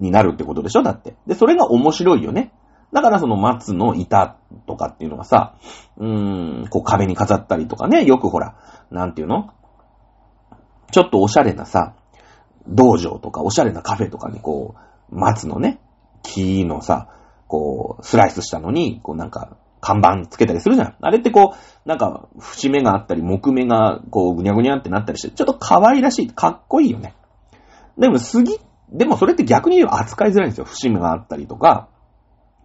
[0.00, 1.16] になるってことでしょだって。
[1.26, 2.52] で、それが面白いよね。
[2.92, 4.36] だからその松の板
[4.66, 5.56] とかっていうのがさ、
[5.98, 8.56] うーん、こう壁に飾ったりとかね、よくほら、
[8.90, 9.50] なんていうの？
[10.92, 11.94] ちょっとおしゃれなさ、
[12.68, 14.80] 道場とかおしゃれなカフェとかにこう、
[15.10, 15.80] 松のね、
[16.22, 17.08] 木のさ、
[17.48, 20.96] こう、スライスしたのに、こうなんか、看板つけたりするじゃん。
[21.00, 27.14] あれってこう、なんか、節目があったり、木目が、こう、ぐにゃぐにゃってなったりして、ちょっと可愛らしい、かっこいいよね。
[27.96, 28.58] でも、杉、
[28.90, 30.64] でもそれって逆に言えば扱いづらいんですよ。
[30.64, 31.88] 節目があったりとか、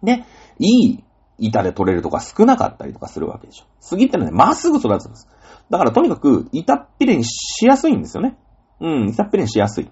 [0.02, 0.26] ね、
[0.58, 1.04] いい
[1.38, 3.64] 板で取れるとか少なかったりとかするわけでしょ。
[3.80, 5.28] 杉ってのはね、まっすぐ育つんです。
[5.70, 8.36] だからとにかく、板っぴれにしやすいんですよね。
[8.82, 9.90] うん、板っぴれにしやすい。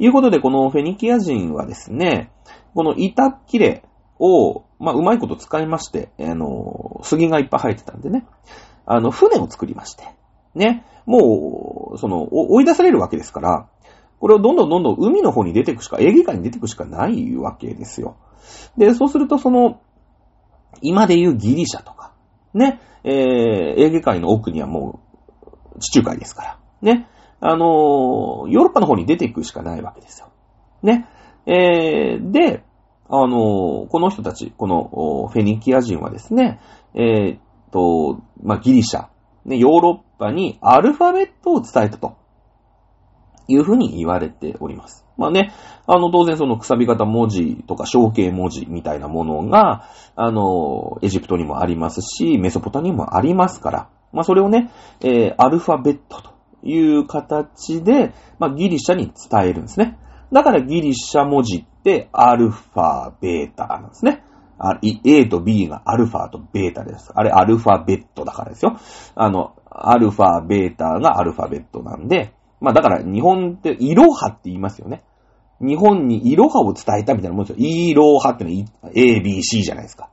[0.00, 2.32] いうことで、このフェニキア人はですね、
[2.74, 3.84] この板切れ
[4.18, 8.26] を、まあ、うまいこと使いまして、あの、杉がいっぱい生えてたんでね、
[8.86, 10.04] あの、船を作りまして、
[10.56, 13.68] ね、もう、その、追い出されるわけですから、
[14.18, 18.16] これをどんどんどんどん海の方に出ていくしか、エーゲ海に出ていくしかないわけですよ。
[18.76, 19.80] で、そうするとその、
[20.82, 22.12] 今で言うギリシャとか、
[22.52, 25.00] ね、えー、エーゲ海の奥にはも
[25.76, 27.08] う、地中海ですから、ね、
[27.46, 30.32] あの、ヨーロッパの方に出ていくしかないわけですよ。
[30.82, 31.06] ね。
[31.44, 32.64] えー、で、
[33.10, 36.58] あの、この人たち、このフェニキア人はですね、
[36.94, 37.38] えー、
[37.70, 39.08] と、まあ、ギリシャ、
[39.44, 42.16] ね、ヨーロッパにアルファベットを伝えたと。
[43.46, 45.04] いうふうに言われております。
[45.18, 45.52] まあね、
[45.86, 49.86] あの、当然そのくさび型文字とか象形文字みたいなものが、
[50.16, 54.70] あの、エジプトにもありますし、メソポタにもありますから、まあそれをね、
[55.02, 56.33] えー、アルファベットと
[56.64, 59.98] いう形で、まあ、ギリシャに伝えるんですね。
[60.32, 64.24] だからギリシャ文字ってアルファ、ベータなんですね。
[65.04, 67.12] A と B がアルファとベータです。
[67.14, 68.78] あれアルファベットだからですよ。
[69.14, 75.02] あの、アルファ、ベータがアルファベットなんで、まあだから日本ってイロハって言いますよね。
[75.60, 77.66] 日本にイロハを伝えたみたいなもんですよ。
[77.66, 80.08] イロハってのは A、B、C じゃないですか。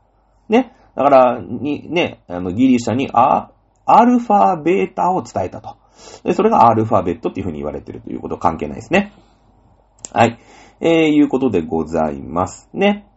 [0.50, 0.74] ね。
[0.96, 3.52] だから、に、ね、あの、ギリシャにア、
[3.86, 5.78] アルファ、ベータを伝えたと。
[6.24, 9.14] で、それがアルファベットっていう風に言われてるということ関係ないですね。
[10.14, 10.40] はい。
[10.80, 13.08] えー、いうことでございますね。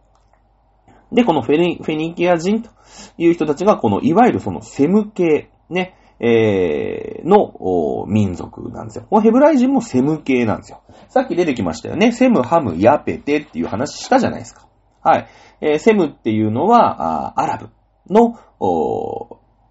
[1.11, 2.69] で、このフェニフェニキア人と
[3.17, 9.05] いう人たちが、この、いわゆるそのセム系、ね、えー、の民族なんですよ。
[9.09, 10.81] このヘブライ人もセム系なんですよ。
[11.09, 12.11] さっき出てきましたよね。
[12.11, 14.67] セム、ハム、ヤペテっていう話したじゃないですか。
[15.01, 15.27] はい。
[15.61, 17.69] えーセムっていうのは、あアラブ
[18.09, 18.37] の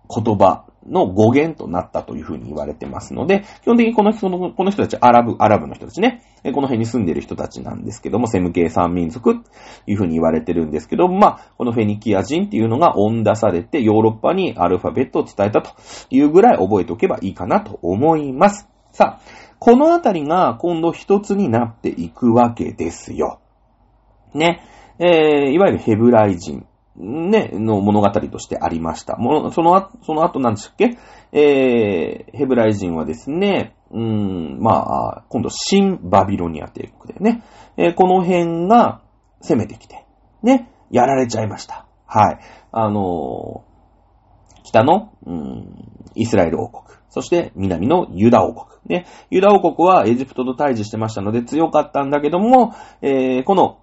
[0.08, 9.50] 言葉の語源となったというふうに言われてますので、基本的にこの人の、この人たち、アラブ、アラブの人たちね、この辺に住んでる人たちなんですけども、セム系三民族と
[9.86, 15.70] いうふうに言われてるんですけども、まあ、このフェニキア人っていうのが恩出されて、ヨーロッパにアルファベットを伝えたと
[16.10, 18.68] いうぐらい覚えておけばいいかなと思います。
[18.92, 19.20] さあ、
[19.58, 23.40] このあたりが今度一つになっていくわけですよ。
[24.34, 24.60] ね。
[24.98, 26.66] えー、いわゆるヘブライ人、
[26.96, 29.16] ね、の物語としてありました。
[29.16, 30.98] もその後、その後なんでしたっけ？
[31.32, 37.42] えー、ヘブライ人はですね、うーん、まあ、今度、新バビロニア帝国だよね。
[37.76, 39.02] えーこの辺が
[39.40, 40.06] 攻めてきて、
[40.42, 41.86] ね、やられちゃいました。
[42.06, 42.38] はい。
[42.70, 43.74] あのー
[44.62, 45.74] 北の、うん、
[46.14, 46.98] イスラエル王国。
[47.10, 48.80] そして南のユダ王国。
[48.86, 49.06] ね。
[49.30, 53.80] ユダ王国はエジプトと対峙してましたので強かったんだけども、えーこの、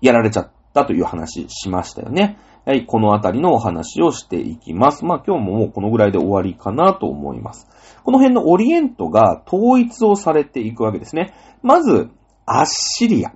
[0.00, 2.38] やられちゃったたという話しましたよね。
[2.64, 5.04] はい、このあたりのお話をしていきます。
[5.04, 7.66] まあ今日ももうこのぐらいで終わりかなと思います。
[8.04, 11.34] この辺のオリエントが統一をされていくわけですね。
[11.62, 12.10] まず、
[12.46, 13.32] アッシリア。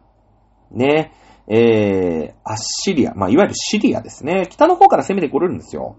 [0.70, 1.12] ね。
[1.48, 3.14] えー、アッシリア。
[3.14, 4.46] まあいわゆるシリアですね。
[4.48, 5.96] 北の方から攻めてこれるんですよ。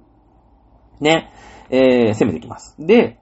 [1.00, 1.32] ね。
[1.70, 2.76] えー、攻めてきます。
[2.80, 3.20] で、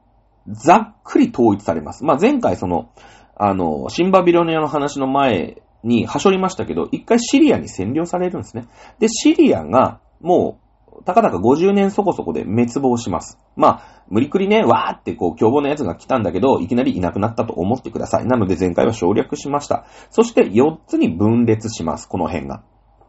[0.48, 2.04] ざっくり統一されます。
[2.04, 2.92] まあ、前回その、
[3.36, 8.68] あの、シンバビロニアの話の前にはしょりましたけど、一回シリアに占領されるんですね。
[9.00, 10.60] で、シリアが、も
[11.00, 13.38] う、たかだか50年そこそこで滅亡します。
[13.56, 18.26] まあ、無理くりね、わーってこう、凶暴な奴が来たんだけど、いきなりいなくなったと思ってください。
[18.26, 19.86] なので前回は省略しました。
[20.10, 22.64] そして4つに分裂します、この辺が。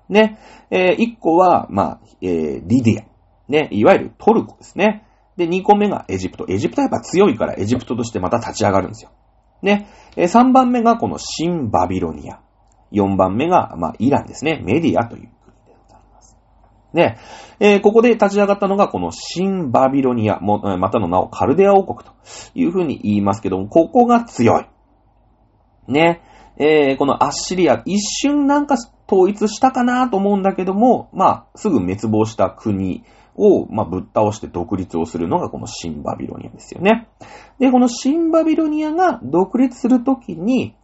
[0.09, 0.39] ね。
[0.71, 3.07] えー、1個は、まあ、えー、リディア。
[3.49, 3.69] ね。
[3.71, 5.07] いわゆるトルコですね。
[5.37, 6.47] で、2個目がエジプト。
[6.49, 9.11] エジプトはやっぱ強いからエジプトとしてまた立ち上がるんですよ。
[9.63, 9.89] ね。
[10.17, 12.41] えー、3番目がこの新バビロニア。
[12.93, 14.61] 4番目が、まあ、イランですね。
[14.65, 16.37] メディアという国でございます。
[16.93, 17.19] ね。
[17.59, 22.15] えーここで立ち上がったのがこの新バビロニア、もまたの名をカルデア王国と
[22.55, 24.67] いうふうに言いますけども、ここが強い。
[25.89, 26.23] ね。
[26.59, 28.77] えーこのアッシリア、一瞬なんか
[29.09, 33.05] 統一したかなと思うんだけども、まあ、すぐ滅亡した国
[33.37, 37.09] を、まあ、ぶっ倒して独立をするのがこの新バビロニアですよね。
[37.59, 40.75] で、この新バビロニアが独立するときに、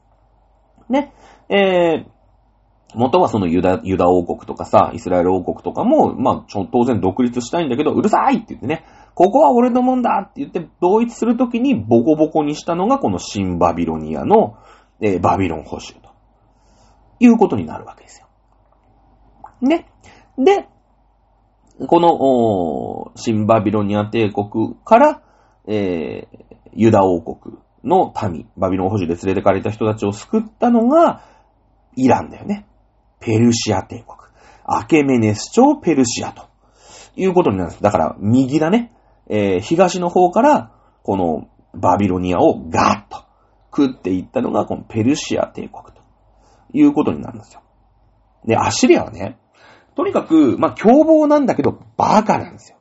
[0.93, 1.13] ね、
[1.49, 2.13] えー、
[2.95, 8.85] 元はそのユダ、ユダ王国とかさ、イスラエル王国とかも、まあ、当然独立したいんだけど、うるさいって言ってね、
[9.15, 14.59] ここは俺のもんだって言って、同一するときにボコボコにしたのがこの新バビロニアの、
[15.01, 16.13] えーバビロン保守と。
[17.19, 18.29] いうことになるわけですよ。
[19.63, 19.87] ね。
[20.39, 20.69] で、
[21.87, 25.23] この、おー新バビロニア帝国から、
[25.67, 31.25] えーユダ王国の民、バビロン保守で連れてかれた人たちを救ったのが、
[31.97, 32.67] イランだよね。
[33.21, 34.19] ペルシア帝国。
[34.65, 36.49] アケメネス朝ペルシアと
[37.17, 37.83] いうことになるんです。
[37.83, 38.93] だから、右だね。
[39.29, 40.73] えー東の方から、
[41.03, 43.25] このバビロニアをガーッと
[43.75, 46.03] 食っていったのが、このペルシア帝国と
[46.73, 47.63] いうことになるんですよ。
[48.45, 49.39] で、アシリアはね、
[49.95, 52.79] とにかく、まあ、凶暴なんだけど、バカなんですよ。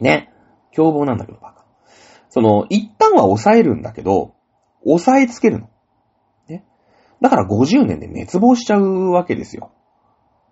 [0.00, 0.32] ね。
[0.72, 1.57] 凶暴なんだけど、バカ。
[2.30, 4.34] その、一旦は抑えるんだけど、
[4.84, 5.68] 抑えつけるの。
[6.48, 6.64] ね。
[7.20, 9.72] だから50年で滅亡しちゃうわけですよ。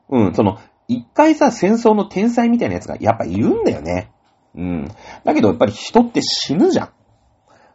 [0.08, 0.58] うん、その、
[0.88, 4.12] 一回さ、戦争の天才みたいなやつがやっぱいるんだよね。
[4.54, 4.88] うん。
[5.24, 6.90] だけどやっぱり人って死ぬじゃん。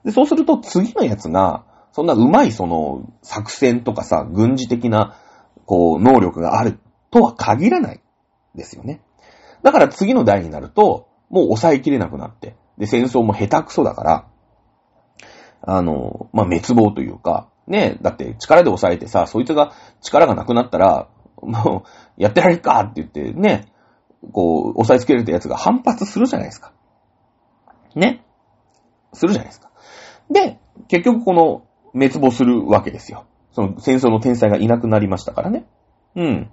[0.05, 5.17] で、そうすると次のやつが、そんな上手いその作戦とかさ、軍事的な、
[5.65, 6.79] こう、能力がある
[7.11, 8.01] とは限らない。
[8.55, 9.01] ですよね。
[9.63, 14.25] だから次の代になると、もう抑えきれなくなって、で、戦争も下手くそだから、
[15.63, 21.07] あの、まあ、滅亡というか、ね、だって力で抑えてさ、そいつが力がなくなったら、
[21.41, 23.71] もう、やってられるかって言って、ね、
[24.31, 26.73] こう、抑えつけられたやつが反発するじゃないですか。
[27.95, 28.23] ね。
[29.13, 29.71] するじゃないですか。
[30.29, 33.25] で、結局この、滅亡するわけですよ。
[33.51, 35.65] その戦争の天才がいなくなりましたからね。
[36.15, 36.51] うん。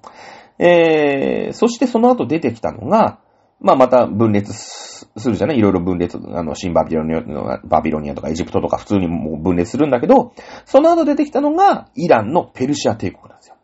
[0.59, 3.21] えー、そしてその後出てきたのが、
[3.61, 5.59] まあまた分裂するじゃない？
[5.59, 10.33] いろいろ分裂、あの、新バビロニア、バビロニアとかエジプトとか普通にもう分裂するんだけど、
[10.65, 13.57] その後出てきたのが、イランのペルシア帝国なんですよ。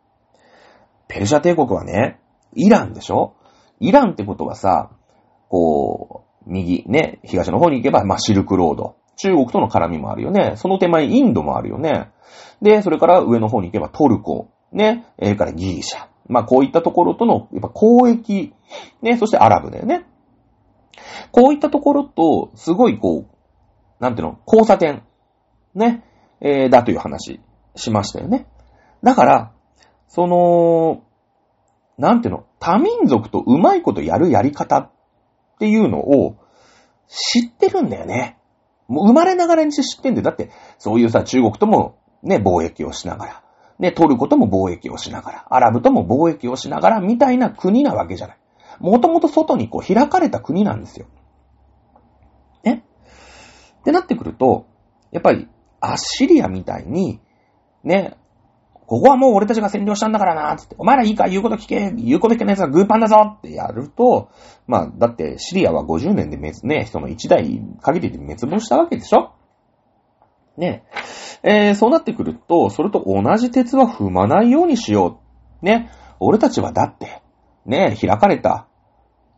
[1.07, 2.21] ペルシア帝国はね、
[2.55, 3.35] イランでしょ？
[3.81, 4.91] イランってことはさ、
[5.49, 8.97] こう、右、ね、東の方に行けば、まあ、シルクロード。
[9.17, 10.55] 中国との絡みもあるよね。
[10.57, 12.11] その手前、インドもあるよね。
[12.61, 14.51] で、それから上の方に行けばトルコ。
[14.73, 15.07] ね。
[15.19, 16.09] それからギリシャ。
[16.27, 18.55] まあ、こういったところとの、やっぱ交易。
[19.03, 19.17] ね。
[19.19, 20.07] そしてアラブだよね。
[21.33, 25.03] こういったところと、すごいこう、なんていうの、交差点。
[25.75, 26.05] ね。
[26.41, 27.41] えーだという話
[27.77, 28.47] しましたよね。
[29.03, 29.53] だから、
[30.09, 31.03] その、
[31.99, 34.91] なんていうの、多民族とうまいことやるやり方っ
[35.59, 36.37] ていうのを
[37.09, 38.39] 知ってるんだよね。
[38.89, 40.25] もう生まれながらにして知ってんだよ。
[40.25, 43.44] だって、そういうさ、中国ともね、貿易をしながら、
[43.79, 48.39] ね、トルコとも貿易をしながら、アラブとも貿易をしながら、みたいな国なわけじゃない。
[48.81, 51.07] もともと外にこう開かれた国なんですよ。
[52.63, 52.85] ね
[53.81, 54.67] ってなってくると、
[55.11, 55.49] やっぱり、
[55.81, 57.21] アッシリアみたいに、
[57.83, 58.17] ね、
[58.87, 64.31] ここはもう俺たちが占領したんだからな、つって、お前らいいか言うこと聞け、言うこと聞けない奴はグーパンだぞってやると、
[64.67, 69.33] まあ、だってシリアは50年で滅、ね、その1代限りで滅亡したわけでしょ
[70.57, 70.85] ね。
[71.45, 75.21] ー、そうなってくると、それと同じ鉄は踏まないようにしよ
[75.63, 75.65] う。
[75.65, 75.91] ね。
[76.21, 77.23] 俺たちはだって、
[77.67, 78.67] ね、開かれた、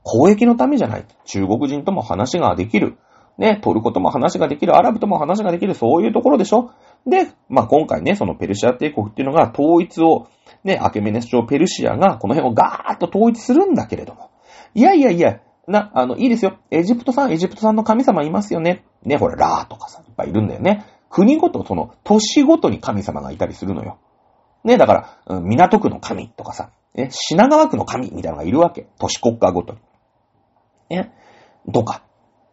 [0.04, 1.04] 交易のためじゃない。
[1.24, 2.96] 中国人とも話ができる。
[3.38, 6.70] ね、トルコとも話ができる、アラブとも話ができる、そういうところでしょ
[7.06, 10.28] で、まあ、今回ね、そのペルシア帝国っていうのが統一を、
[10.64, 14.30] ね、アケメネス朝ペルシアがこの辺をガーッと統一するんだけれども。
[14.74, 16.56] いやいやいや、な、あの、いいですよ。
[16.70, 18.84] エジプトさん、エジプトさんの神様いますよね。
[19.04, 20.84] ね、ほら、ラーとかさ、いっぱいいるんだよね。
[21.10, 23.98] 国ごと、その、都市ごとに神様がいたりするのよ。
[24.64, 28.88] ね、だから、港区の神とかさ、ね、品川区の神みたいなのがいるわけ。
[28.98, 29.80] 都市国家ごとに。
[30.90, 31.12] ね、
[31.72, 32.02] とか、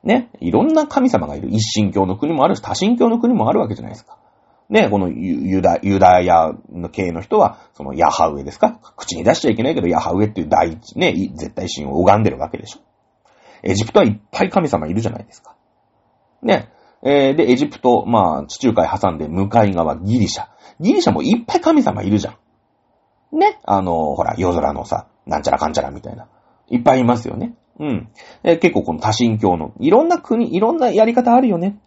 [0.03, 1.49] ね、いろんな神様がいる。
[1.49, 4.17] 一神教の国もあるし、多神教の国もあるわけじゃないですか。
[4.69, 8.79] ね、このユダ、ユダヤの系の人は、そのヤハウエですか？
[8.97, 12.79] 口に出しちゃいけないけど、ヤハウエっていう第一、ね、絶対神を拝んでるわけでしょ。
[13.61, 15.55] エジプトはいっぱい神様いるじゃないですか。
[16.41, 16.69] ね。
[17.05, 20.47] えー、で、エジプト、まあ、地中海挟んで向かい側、ギリシャ。
[20.79, 22.31] ギリシャもいっぱい神様いるじゃ
[23.33, 23.39] ん。
[23.39, 23.59] ね。
[23.65, 26.27] あの、ほら、夜空のさ、なんちゃらかんちゃらみたいな。
[26.69, 27.55] いっぱいいますよね。
[27.79, 28.09] うん。
[28.43, 31.79] えー、結構この多神教の、いろんな国、いろんなやり方あるよね。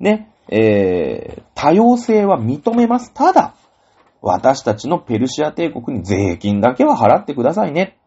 [0.00, 0.32] ね。
[0.48, 3.12] えー、多様性は認めます。
[3.14, 3.54] ただ、
[4.22, 7.98] 私たちのペルシア帝国に税金だけは払ってくださいね。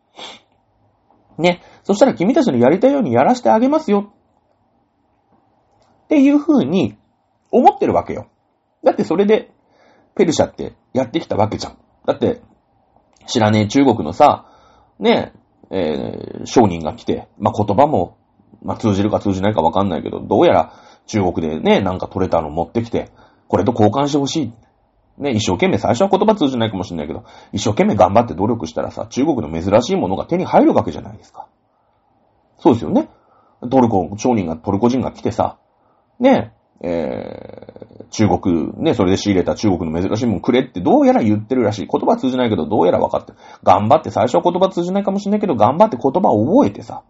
[1.38, 1.62] ね。
[1.84, 4.14] そしたら君たちのやりたいようにやらせてあげますよ。
[6.04, 6.98] っていう風に
[7.52, 8.28] 思ってるわけよ。
[8.84, 9.52] だってそれで、
[10.16, 11.78] ペルシャってやってきたわけじゃん。
[12.06, 12.42] だって、
[13.26, 14.46] 知らねえ中国のさ、
[15.00, 15.34] ね
[15.72, 18.18] え、えー、商人が来て、まあ、言葉も、
[18.62, 20.74] まあ、通じるか通じないかわかんないけど、どうやら
[21.08, 23.12] 中国でね、なんか取れたの持ってきて、
[23.48, 24.54] これと交換してほしい。
[25.18, 31.48] ね、一生懸命、最初は言葉通じないかもしれないけど、一生懸命頑張って努力したらさ、中国の珍しいものが手に入るわけじゃないですか。
[32.60, 33.10] そうですよね。
[33.70, 35.58] トルコ、商人が、トルコ人が来てさ、
[36.24, 41.88] ね、えー、中国、ね、それで仕入れた中国の珍しいもんくれってどうやら言ってるらしい。
[41.92, 43.38] 言葉通じないけどどうやら分かってる。
[43.64, 47.04] 頑張って、最初は言葉通じないかもしれないけど、頑張って言葉を覚えてさ。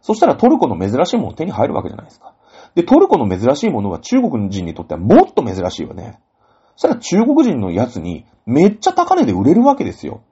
[0.00, 2.34] そしたらトルコの珍しいもの手に入るわけじゃないですか。
[2.74, 6.20] で、トルコの珍しいものは中国人にとってはもっと珍しいよね。
[6.76, 10.22] そしたら中国人のやつにめっちゃ高値で売れるわけですよ。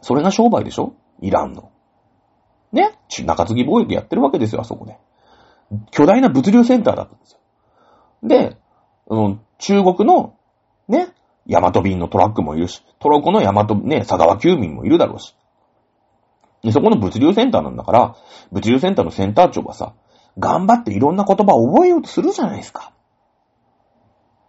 [0.00, 0.94] それが商売でしょ？
[1.20, 1.70] イランの。
[2.72, 2.98] ね？
[3.08, 4.98] 中継ぎ貿易やってるわけですよ、あそこで。
[5.90, 7.38] 巨大な物流センターだったんですよ。
[8.22, 8.56] で、
[9.06, 10.34] うん、中国の、
[10.88, 11.08] ね、
[11.46, 15.36] ヤマト便のトラックもいるし、トルコのヤマト、ね、佐川急便もいるだろうし。
[16.62, 18.16] で、そこの物流センターなんだから、
[18.50, 19.94] 物流センターのセンター長がさ、
[20.38, 22.92] 頑張っていろんな言葉を覚えようとするじゃないですか。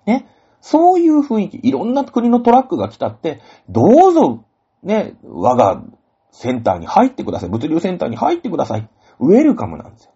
[0.05, 0.27] ね。
[0.61, 4.45] そういう雰囲気、いろんな国のトラックが来たって、どうぞ、
[4.81, 5.83] ね、我が
[6.31, 7.49] センターに入ってください。
[7.49, 8.89] 物流センターに入ってください。
[9.19, 10.14] ウェルカムなんですよ。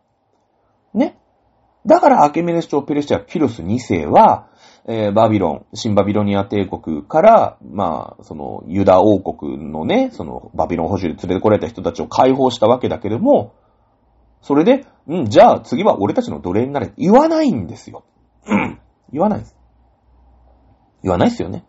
[1.86, 4.48] だからアケメネス朝ペルシア・キロス2世は、
[4.86, 13.54] えー、バビロン、新バビロニア帝国から、まあ、その、ユダ王国のね、その、バビロン保守で連れてこられた人たちを解放したわけだけども、
[14.42, 16.94] それで、うん、じゃあ次は俺たちの奴隷になれ。
[16.98, 18.04] 言わないんですよ。
[18.46, 18.80] うん。
[19.12, 19.56] 言わないです。
[21.04, 21.66] 言わないですよね。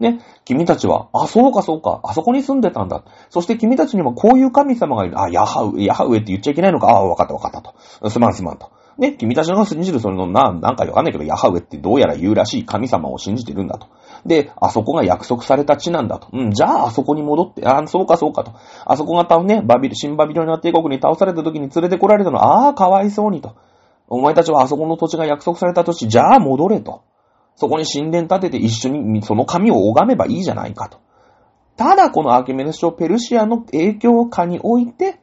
[0.00, 3.04] ね、君たちは、あ、そうかそうか、あそこに住んでたんだ。
[3.30, 5.20] そして君たちにもこういう神様がいる。
[5.20, 6.88] あ、ヤハウ、ヤハウエって言っちゃいけないのか。
[6.88, 8.10] あ、わかったわかったと。
[8.10, 8.72] すまんすまんと。
[8.98, 13.86] ね、君たちが信じるそれのな、なんかわかんないけど、ヤハウエってどうやら言うらしい神様を信じてるんだと。
[14.26, 16.28] で、あそこが約束された地なんだと。
[16.32, 18.52] うん、じゃああそこに戻って、あ、そうかそうかと。
[18.84, 23.56] あそこが多分ね、バビル、新バビロニア帝国に倒された時に連れてこられたのああ、かわいそうにと。
[24.08, 27.02] お前たちはあそこの土地が約束された土地、じゃあ戻れと。
[27.56, 30.98] そこに神殿建てて一緒にその神を拝めばいいじゃないかと。
[31.76, 35.18] ただこのアーケメネス朝ペルシアの影響下において、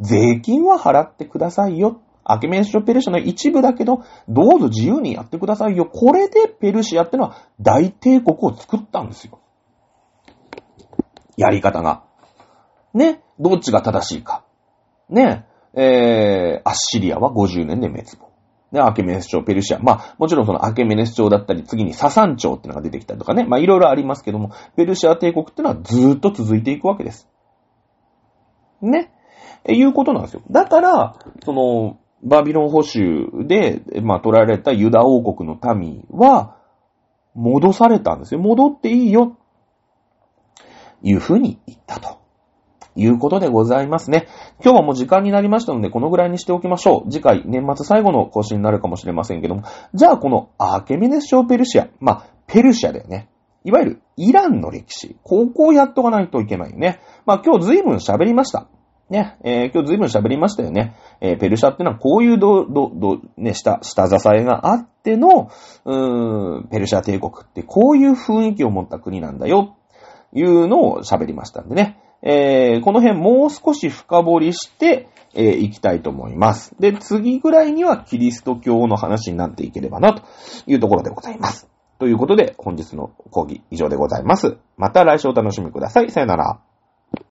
[0.00, 2.00] 税金は払ってくださいよ。
[2.24, 5.86] アケメネス朝ペルシアの一部だけど、どうぞ自由にやってくださいよ。
[5.86, 9.40] これでペルシアってのは大帝国を作ったんですよ。
[11.36, 12.04] やり方が。
[12.94, 13.22] ね。
[13.38, 14.44] どっちが正しいか。
[15.08, 15.46] ね。
[15.74, 18.34] えー、アッシリアは50年で滅亡。
[18.70, 19.78] ね、アケメネス朝、ペルシア。
[19.78, 23.44] まあ、もちろんそのアケメネス朝だったり、次にササン朝ってのが出てきたりとかね。
[23.44, 27.28] まあ、いろいろありますけども、ペルシア帝国ってのはずーっと続いていくわけです。
[28.80, 29.12] ね。
[29.64, 30.42] え、いうことなんですよ。
[30.50, 36.56] だから、その、バビロン保守で、まあ、取られたユダ王国の民は、
[37.34, 38.40] 戻されたんですよ。
[38.40, 39.36] 戻っていいよ。
[41.02, 42.24] いうふうに言ったと。
[42.96, 44.28] いうことでございますね。
[44.62, 47.10] 今日はもう時間になりましたので、このぐらいにしておきましょう。
[47.10, 49.64] 次回、年末最後の更新になるかもしれませんけども。
[49.94, 51.88] じゃあ、このアーケメネス朝ペルシア。
[51.98, 53.28] まあ、ペルシアだよね。
[53.64, 55.16] いわゆるイランの歴史。
[55.22, 57.00] ここをやっとかないといけないよね。
[57.26, 58.68] まあ、今日随分喋りました。
[59.10, 60.96] ね、えー今日随分喋りましたよね。
[61.20, 65.50] えーペルシャってのはこういうど、ど、ど、ね、下、下支えがあっての、
[65.84, 69.76] うーん、ペルシャ帝国ってこういう雰囲気を持った国なんだよ、
[70.32, 71.98] いうのを喋りましたんでね。
[72.22, 76.74] えーこの辺もう少し深掘りして、えーいきたいと思います。
[76.80, 80.22] で、次ぐらいにはキリスト教の話になっていければな、と
[80.66, 81.68] いうところでございます。
[81.98, 84.56] ということで、本日の講義以上でございます。
[84.76, 86.10] また来週お楽しみください。
[86.10, 86.63] さよなら。